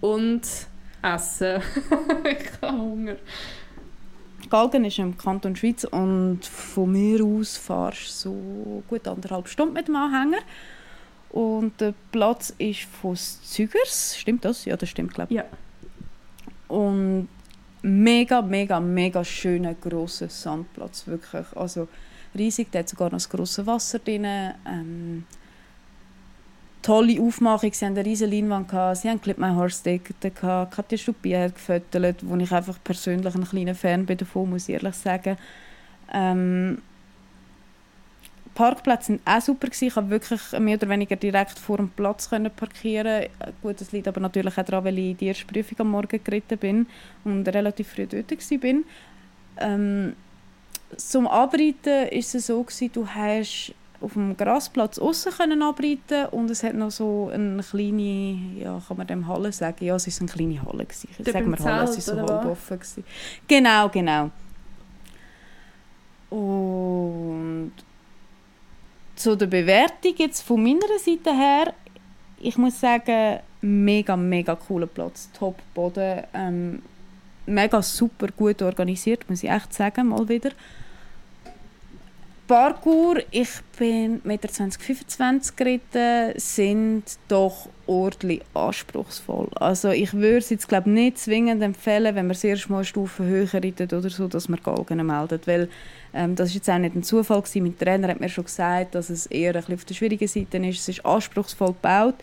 und 0.00 0.42
Essen. 1.00 1.62
ich 2.24 2.60
habe 2.60 2.76
Hunger. 2.76 3.16
Galgen 4.50 4.84
ist 4.84 4.98
im 4.98 5.16
Kanton 5.16 5.54
Schweiz 5.54 5.84
und 5.84 6.44
von 6.44 6.90
mir 6.90 7.24
aus 7.24 7.56
fahrst 7.56 8.24
du 8.24 8.30
so 8.30 8.82
gut 8.88 9.06
anderthalb 9.06 9.46
Stunden 9.46 9.74
mit 9.74 9.86
dem 9.86 9.94
Anhänger. 9.94 10.42
Und 11.30 11.80
der 11.80 11.94
Platz 12.10 12.52
ist 12.58 12.80
von 13.00 13.16
Zügers. 13.16 14.16
Stimmt 14.18 14.44
das? 14.44 14.64
Ja, 14.64 14.76
das 14.76 14.88
stimmt, 14.88 15.14
glaube 15.14 15.32
ich. 15.32 15.36
Ja 15.36 15.44
und 16.72 17.28
mega, 17.82 18.40
mega, 18.40 18.80
mega 18.80 19.22
schöner 19.22 19.74
grosser 19.74 20.30
Sandplatz, 20.30 21.06
wirklich. 21.06 21.46
Also 21.54 21.86
riesig, 22.34 22.68
da 22.70 22.78
hat 22.78 22.88
sogar 22.88 23.08
noch 23.08 23.18
das 23.18 23.28
grosse 23.28 23.66
Wasser 23.66 23.98
drin. 23.98 24.24
Ähm, 24.24 25.24
tolle 26.80 27.20
Aufmachung, 27.20 27.72
sie 27.74 27.84
haben 27.84 27.92
eine 27.92 28.06
riesige 28.06 28.30
Leinwand, 28.30 28.68
gehabt, 28.68 28.96
sie 28.98 29.10
haben 29.10 29.20
Clip 29.20 29.36
My 29.36 29.50
Horse 29.50 29.82
Ticket, 29.82 30.34
Katja 30.34 30.96
Stuppi 30.98 31.32
hat 31.32 31.54
gefüttert, 31.54 32.26
wo 32.26 32.36
ich 32.36 32.52
einfach 32.52 32.78
persönlich 32.82 33.34
ein 33.34 33.44
kleiner 33.44 33.74
Fan 33.74 34.06
bin 34.06 34.16
davon, 34.16 34.48
muss 34.48 34.68
ich 34.68 34.74
ehrlich 34.74 34.94
sagen. 34.94 35.36
Ähm, 36.10 36.78
Parkplätze 38.54 39.06
sind 39.06 39.20
auch 39.24 39.40
super 39.40 39.68
gewesen. 39.68 39.88
Ich 39.88 39.94
konnte 39.94 40.10
wirklich 40.10 40.40
mehr 40.58 40.76
oder 40.76 40.88
weniger 40.88 41.16
direkt 41.16 41.58
vor 41.58 41.78
dem 41.78 41.90
Platz 41.90 42.28
können 42.28 42.50
parkieren. 42.50 43.26
Gut, 43.62 43.80
das 43.80 43.92
liegt 43.92 44.08
aber 44.08 44.20
natürlich 44.20 44.56
auch 44.58 44.64
daran, 44.64 44.84
weil 44.84 44.98
ich 44.98 45.16
die 45.16 45.26
erste 45.26 45.46
Prüfung 45.46 45.80
am 45.80 45.90
Morgen 45.90 46.22
geritten 46.22 46.58
bin 46.58 46.86
und 47.24 47.48
relativ 47.48 47.88
früh 47.88 48.06
dort 48.06 48.30
war. 48.30 48.74
Ähm, 49.58 50.14
zum 50.96 51.26
Abreiten 51.26 52.08
ist 52.08 52.34
es 52.34 52.46
so 52.46 52.62
gewesen, 52.62 52.90
du 52.92 53.06
hast 53.06 53.74
auf 54.00 54.14
dem 54.14 54.36
Grasplatz 54.36 54.98
außen 54.98 55.32
können 55.32 55.62
abreiten 55.62 56.26
und 56.32 56.50
es 56.50 56.62
hat 56.62 56.74
noch 56.74 56.90
so 56.90 57.30
eine 57.32 57.62
kleine, 57.62 58.38
ja, 58.58 58.82
kann 58.86 58.96
man 58.96 59.06
dem 59.06 59.26
Halle 59.28 59.52
sagen? 59.52 59.84
Ja, 59.84 59.94
es 59.94 60.06
ist 60.06 60.20
eine 60.20 60.30
kleine 60.30 60.62
Halle 60.62 60.84
gewesen. 60.84 61.08
Sagen 61.24 61.50
wir 61.50 61.64
Halle, 61.64 61.84
es 61.84 61.96
ist 61.96 62.06
so 62.06 62.16
halb 62.16 62.44
offen 62.46 62.78
gewesen. 62.78 63.04
Genau, 63.46 63.88
genau. 63.88 64.30
Und 66.30 67.72
zu 69.22 69.36
der 69.36 69.46
Bewertung 69.46 70.14
jetzt 70.16 70.42
von 70.42 70.62
meiner 70.62 70.98
Seite 70.98 71.32
her, 71.32 71.72
ich 72.40 72.58
muss 72.58 72.80
sagen, 72.80 73.38
mega, 73.60 74.16
mega 74.16 74.56
cooler 74.56 74.88
Platz, 74.88 75.30
top 75.32 75.56
Boden, 75.74 76.24
ähm, 76.34 76.82
mega 77.46 77.80
super 77.80 78.26
gut 78.36 78.60
organisiert, 78.62 79.30
muss 79.30 79.44
ich 79.44 79.50
echt 79.50 79.72
sagen, 79.72 80.08
mal 80.08 80.28
wieder. 80.28 80.50
Parkour, 82.52 83.22
ich 83.30 83.48
bin 83.78 84.20
1,20 84.24 85.20
m 85.20 85.40
geritten, 85.56 86.38
sind 86.38 87.04
doch 87.26 87.70
ordentlich 87.86 88.42
anspruchsvoll. 88.52 89.48
Also 89.54 89.88
ich 89.88 90.12
würde 90.12 90.36
es 90.36 90.50
jetzt 90.50 90.68
glaube 90.68 90.90
nicht 90.90 91.16
zwingend 91.16 91.62
empfehlen, 91.62 92.14
wenn 92.14 92.26
man 92.26 92.34
das 92.34 92.44
erste 92.44 92.70
Mal 92.70 92.80
eine 92.80 92.84
Stufe 92.84 93.24
höher 93.24 93.54
reitet 93.54 93.94
oder 93.94 94.10
so, 94.10 94.28
dass 94.28 94.50
man 94.50 94.60
Galgen 94.62 95.06
meldet, 95.06 95.46
weil 95.46 95.70
ähm, 96.12 96.36
das 96.36 96.50
ist 96.50 96.56
jetzt 96.56 96.68
auch 96.68 96.76
nicht 96.76 96.94
ein 96.94 97.02
Zufall 97.02 97.40
gewesen. 97.40 97.62
Mein 97.62 97.78
Trainer 97.78 98.08
hat 98.08 98.20
mir 98.20 98.28
schon 98.28 98.44
gesagt, 98.44 98.96
dass 98.96 99.08
es 99.08 99.24
eher 99.24 99.56
ein 99.56 99.72
auf 99.72 99.86
der 99.86 99.94
schwierigen 99.94 100.28
Seite 100.28 100.58
ist. 100.58 100.80
Es 100.80 100.88
ist 100.90 101.06
anspruchsvoll 101.06 101.68
gebaut. 101.68 102.16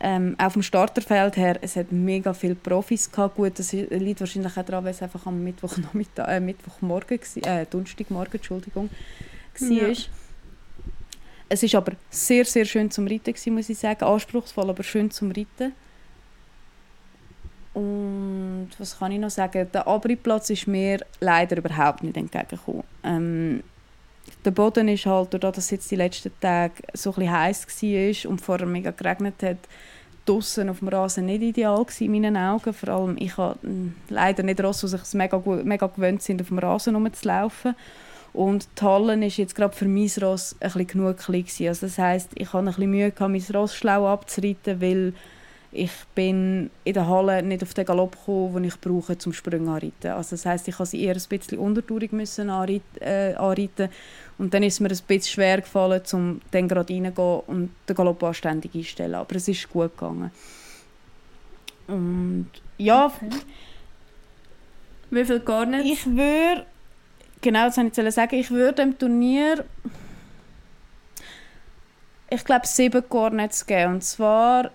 Ähm, 0.00 0.36
auch 0.38 0.52
vom 0.52 0.62
Starterfeld 0.62 1.36
her, 1.36 1.58
es 1.62 1.74
hat 1.74 1.90
mega 1.90 2.32
viele 2.32 2.54
Profis 2.54 3.10
gehabt. 3.10 3.34
Gut, 3.34 3.58
das 3.58 3.72
liegt 3.72 4.20
wahrscheinlich 4.20 4.56
auch 4.56 4.64
daran, 4.64 4.84
weil 4.84 4.92
es 4.92 5.02
einfach 5.02 5.26
am 5.26 5.42
Mittwoch, 5.42 5.76
äh, 6.28 6.38
Mittwochmorgen, 6.38 7.18
äh, 7.42 7.66
Donnerstagmorgen, 7.68 8.34
Entschuldigung, 8.34 8.88
war. 9.60 9.88
Ja. 9.88 9.94
Es 11.48 11.62
war 11.62 11.78
aber 11.78 11.92
sehr, 12.10 12.44
sehr 12.44 12.64
schön 12.64 12.90
zum 12.90 13.06
Reiten, 13.06 13.32
gewesen, 13.32 13.54
muss 13.54 13.68
ich 13.68 13.78
sagen. 13.78 14.04
Anspruchsvoll, 14.04 14.70
aber 14.70 14.82
schön 14.82 15.10
zum 15.10 15.30
Reiten. 15.30 15.72
Und 17.74 18.70
was 18.78 18.98
kann 18.98 19.12
ich 19.12 19.18
noch 19.18 19.30
sagen? 19.30 19.68
Der 19.72 19.86
Abriebplatz 19.86 20.50
ist 20.50 20.66
mir 20.66 21.00
leider 21.20 21.56
überhaupt 21.56 22.02
nicht 22.02 22.16
entgegengekommen. 22.16 22.84
Ähm, 23.02 23.62
der 24.44 24.52
Boden 24.52 24.88
ist 24.88 25.06
halt, 25.06 25.34
dadurch, 25.34 25.56
dass 25.56 25.70
jetzt 25.70 25.90
die 25.90 25.96
letzten 25.96 26.32
Tage 26.40 26.74
so 26.92 27.14
ein 27.16 27.30
heiß 27.30 27.66
war 27.66 28.30
und 28.30 28.40
vorher 28.40 28.66
mega 28.66 28.90
geregnet 28.90 29.42
hat, 29.42 29.58
draußen 30.24 30.68
auf 30.68 30.78
dem 30.78 30.88
Rasen 30.88 31.26
nicht 31.26 31.42
ideal 31.42 31.84
in 31.98 32.12
meinen 32.12 32.36
Augen. 32.36 32.72
Vor 32.72 32.88
allem, 32.88 33.16
ich 33.18 33.36
habe 33.36 33.58
leider 34.08 34.42
nicht 34.42 34.62
Ross, 34.62 34.80
die 34.80 34.88
sich 34.88 35.00
mega, 35.12 35.42
mega 35.64 35.86
gewöhnt 35.86 36.22
sind, 36.22 36.40
auf 36.40 36.48
dem 36.48 36.58
Rasen 36.58 36.94
rumzulaufen. 36.94 37.74
Und 38.34 38.66
die 38.78 38.82
Halle 38.82 39.26
ist 39.26 39.36
jetzt 39.36 39.54
gerade 39.54 39.74
für 39.74 39.86
mein 39.86 40.10
Ross 40.20 40.56
ein 40.58 40.66
bisschen 40.66 40.86
genug 40.88 41.18
klein. 41.18 41.46
Also 41.68 41.86
das 41.86 41.98
heisst, 41.98 42.30
ich 42.34 42.52
hatte 42.52 42.58
ein 42.58 42.64
bisschen 42.66 42.90
Mühe, 42.90 43.10
gehabt, 43.12 43.30
mein 43.30 43.44
Ross 43.54 43.74
schlau 43.74 44.08
abzureiten, 44.08 44.80
weil 44.80 45.14
ich 45.70 45.92
bin 46.16 46.70
in 46.82 46.94
der 46.94 47.08
Halle 47.08 47.42
nicht 47.42 47.62
auf 47.62 47.74
den 47.74 47.84
Galopp 47.84 48.18
gekommen, 48.18 48.54
den 48.54 48.64
ich 48.64 48.80
brauche 48.80 49.16
zum 49.18 49.32
Sprüngen 49.32 49.68
anreiten. 49.68 50.10
Also 50.10 50.30
das 50.30 50.46
heisst, 50.46 50.66
ich 50.66 50.78
musste 50.78 50.96
sie 50.96 51.04
eher 51.04 51.14
ein 51.14 51.22
bisschen 51.28 51.58
untertourig 51.58 52.12
müssen 52.12 52.50
anreiten, 52.50 53.00
äh, 53.00 53.34
anreiten. 53.34 53.88
Und 54.38 54.52
dann 54.52 54.64
ist 54.64 54.80
mir 54.80 54.88
ein 54.88 54.98
bisschen 55.06 55.32
schwer 55.32 55.60
gefallen, 55.60 56.02
um 56.12 56.40
dann 56.50 56.68
gerade 56.68 56.92
reingehen 56.92 57.42
und 57.46 57.70
den 57.88 57.96
Galopp 57.96 58.22
anständig 58.24 58.74
einzustellen. 58.74 59.14
Aber 59.14 59.36
es 59.36 59.46
ist 59.46 59.70
gut 59.70 59.96
gegangen. 59.96 60.32
Und 61.86 62.50
ja... 62.78 63.06
Okay. 63.06 63.30
Wie 65.10 65.24
viel 65.24 65.40
gar 65.40 65.66
nicht? 65.66 65.84
Ich 65.84 66.06
würde 66.06 66.66
genau 67.44 67.66
das 67.66 67.76
wollte 67.76 68.02
ich 68.02 68.14
sagen. 68.14 68.36
Ich 68.36 68.50
würde 68.50 68.82
dem 68.82 68.98
Turnier 68.98 69.64
ich 72.34 72.44
glaube 72.44 72.66
sieben 72.66 73.08
Cornets 73.08 73.66
geben. 73.66 73.94
Und 73.94 74.04
zwar 74.04 74.70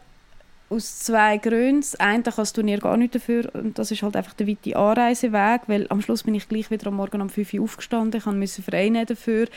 aus 0.70 1.00
zwei 1.00 1.38
Gründen. 1.38 1.82
Das 1.82 1.96
eine 1.96 2.24
kann 2.24 2.34
das 2.36 2.54
Turnier 2.54 2.78
gar 2.78 2.98
nicht 2.98 3.16
dafür 3.16 3.50
und 3.54 3.78
das 3.80 3.92
ist 3.92 4.04
halt 4.04 4.16
einfach 4.16 4.34
der 4.34 4.48
weite 4.48 4.76
Anreiseweg, 4.76 5.62
weil 5.68 5.88
am 5.90 6.02
Schluss 6.02 6.24
bin 6.24 6.36
ich 6.36 6.48
gleich 6.48 6.70
wieder 6.70 6.88
am 6.88 6.96
Morgen 6.96 7.22
um 7.22 7.30
5 7.30 7.54
Uhr 7.54 7.64
aufgestanden. 7.64 8.20
Ich 8.20 8.26
musste 8.26 8.62
frei 8.62 8.90
nehmen 8.90 9.06
dafür. 9.06 9.48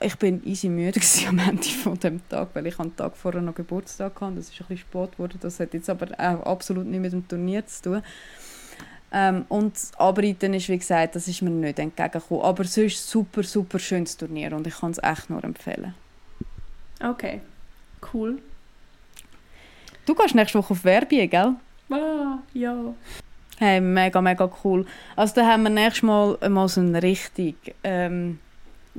Ich 0.00 0.16
bin 0.16 0.42
easy 0.44 0.68
müde 0.68 1.00
am 1.28 1.38
Ende 1.38 1.68
von 1.68 1.98
dem 1.98 2.26
Tag, 2.28 2.48
weil 2.54 2.66
ich 2.66 2.78
am 2.78 2.94
Tag 2.96 3.16
vorher 3.16 3.40
noch 3.40 3.54
Geburtstag 3.54 4.20
hatte. 4.20 4.36
Das 4.36 4.46
ist 4.46 4.52
ein 4.52 4.66
bisschen 4.68 4.78
spät 4.78 5.12
geworden. 5.12 5.38
Das 5.40 5.60
hat 5.60 5.74
jetzt 5.74 5.88
aber 5.88 6.08
auch 6.18 6.46
absolut 6.46 6.86
nichts 6.86 7.02
mit 7.02 7.12
dem 7.12 7.28
Turnier 7.28 7.66
zu 7.66 7.82
tun. 7.82 8.02
Ähm, 9.12 9.44
und 9.48 9.74
das 9.74 9.92
Abreiten 9.98 10.54
ist, 10.54 10.68
wie 10.68 10.78
gesagt, 10.78 11.14
das 11.14 11.28
ist 11.28 11.42
mir 11.42 11.50
nicht 11.50 11.78
entgegengekommen. 11.78 12.44
Aber 12.44 12.64
es 12.64 12.76
ist 12.76 12.96
ein 12.96 13.10
super, 13.10 13.42
super 13.42 13.78
schönes 13.78 14.16
Turnier 14.16 14.52
und 14.52 14.66
ich 14.66 14.78
kann 14.78 14.90
es 14.90 15.02
echt 15.02 15.30
nur 15.30 15.42
empfehlen. 15.44 15.94
Okay, 17.00 17.40
cool. 18.12 18.38
Du 20.06 20.14
gehst 20.14 20.34
nächste 20.34 20.58
Woche 20.58 20.72
auf 20.72 20.84
Werbung, 20.84 21.28
gell? 21.28 21.54
Ah, 21.90 22.38
ja. 22.52 22.94
Hey, 23.58 23.80
mega, 23.80 24.20
mega 24.20 24.50
cool. 24.64 24.86
Also 25.14 25.34
da 25.36 25.46
haben 25.46 25.62
wir 25.62 25.70
nächstes 25.70 26.02
Mal 26.02 26.36
mal 26.48 26.68
so 26.68 26.80
einen 26.80 26.96
richtig 26.96 27.56
ähm, 27.82 28.38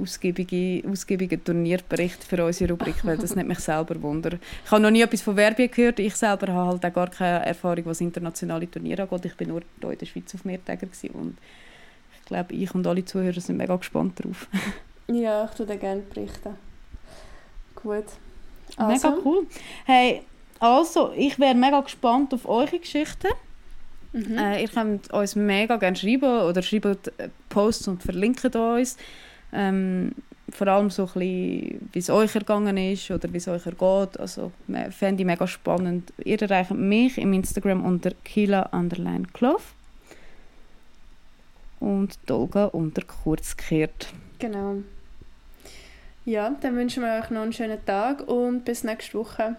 ausgiebigen, 0.01 0.89
ausgiebigen 0.89 1.43
Turnierbericht 1.43 2.23
für 2.23 2.43
unsere 2.43 2.73
Rubrik, 2.73 2.95
weil 3.03 3.17
das 3.17 3.35
nicht 3.35 3.47
mich 3.47 3.59
selber 3.59 4.01
wundert. 4.01 4.39
Ich 4.65 4.71
habe 4.71 4.81
noch 4.81 4.91
nie 4.91 5.01
etwas 5.01 5.21
von 5.21 5.35
Werbung 5.35 5.69
gehört. 5.69 5.99
Ich 5.99 6.15
selber 6.15 6.51
habe 6.53 6.69
halt 6.71 6.85
auch 6.85 6.93
gar 6.93 7.09
keine 7.09 7.45
Erfahrung, 7.45 7.85
was 7.85 8.01
internationale 8.01 8.69
Turniere 8.69 9.03
angeht. 9.03 9.25
Ich 9.25 9.35
bin 9.35 9.49
nur 9.49 9.61
hier 9.81 9.91
in 9.91 9.97
der 9.97 10.05
Schweiz 10.05 10.33
auf 10.35 10.45
Mehrtäger 10.45 10.87
und 11.13 11.37
ich 12.19 12.25
glaube, 12.25 12.53
ich 12.53 12.73
und 12.75 12.85
alle 12.85 13.05
Zuhörer 13.05 13.39
sind 13.39 13.57
mega 13.57 13.75
gespannt 13.75 14.19
darauf. 14.19 14.47
ja, 15.07 15.45
ich 15.45 15.65
dir 15.65 15.77
gerne 15.77 16.01
berichten. 16.01 16.55
Gut. 17.75 18.05
Also. 18.75 19.09
Mega 19.09 19.21
cool. 19.23 19.47
Hey, 19.85 20.23
also, 20.59 21.11
ich 21.15 21.39
wäre 21.39 21.55
mega 21.55 21.79
gespannt 21.81 22.33
auf 22.33 22.47
eure 22.47 22.79
Geschichten. 22.79 23.29
Mhm. 24.13 24.37
Äh, 24.37 24.61
ihr 24.63 24.67
könnt 24.67 25.11
uns 25.13 25.35
mega 25.35 25.77
gerne 25.77 25.95
schreiben 25.95 26.41
oder 26.41 26.61
schreibt 26.61 27.11
Posts 27.49 27.87
und 27.89 28.03
verlinkt 28.03 28.55
uns. 28.55 28.97
Ähm, 29.57 30.11
vor 30.49 30.67
allem 30.67 30.89
so 30.89 31.03
ein 31.03 31.07
bisschen, 31.07 31.89
wie 31.91 31.99
es 31.99 32.09
euch 32.09 32.35
ergangen 32.35 32.77
ist 32.77 33.11
oder 33.11 33.31
wie 33.33 33.37
es 33.37 33.47
euch 33.47 33.65
ergeht. 33.65 34.19
Also, 34.19 34.51
fände 34.91 35.23
ich 35.23 35.25
mega 35.25 35.45
spannend. 35.47 36.13
Ihr 36.23 36.41
erreicht 36.41 36.71
mich 36.71 37.17
im 37.17 37.33
Instagram 37.33 37.83
unter 37.83 38.11
Kila 38.23 38.69
Underline 38.71 39.25
Cloth 39.33 39.61
und 41.79 42.17
Dolga 42.27 42.65
unter 42.65 43.01
Kurzgekehrt. 43.01 44.07
Genau. 44.39 44.77
Ja, 46.25 46.55
dann 46.61 46.75
wünschen 46.75 47.03
wir 47.03 47.19
euch 47.19 47.29
noch 47.29 47.41
einen 47.41 47.53
schönen 47.53 47.83
Tag 47.85 48.27
und 48.27 48.63
bis 48.65 48.83
nächste 48.83 49.17
Woche. 49.17 49.55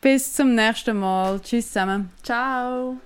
Bis 0.00 0.32
zum 0.32 0.54
nächsten 0.54 0.96
Mal. 0.96 1.40
Tschüss 1.40 1.68
zusammen. 1.68 2.10
Ciao. 2.22 2.96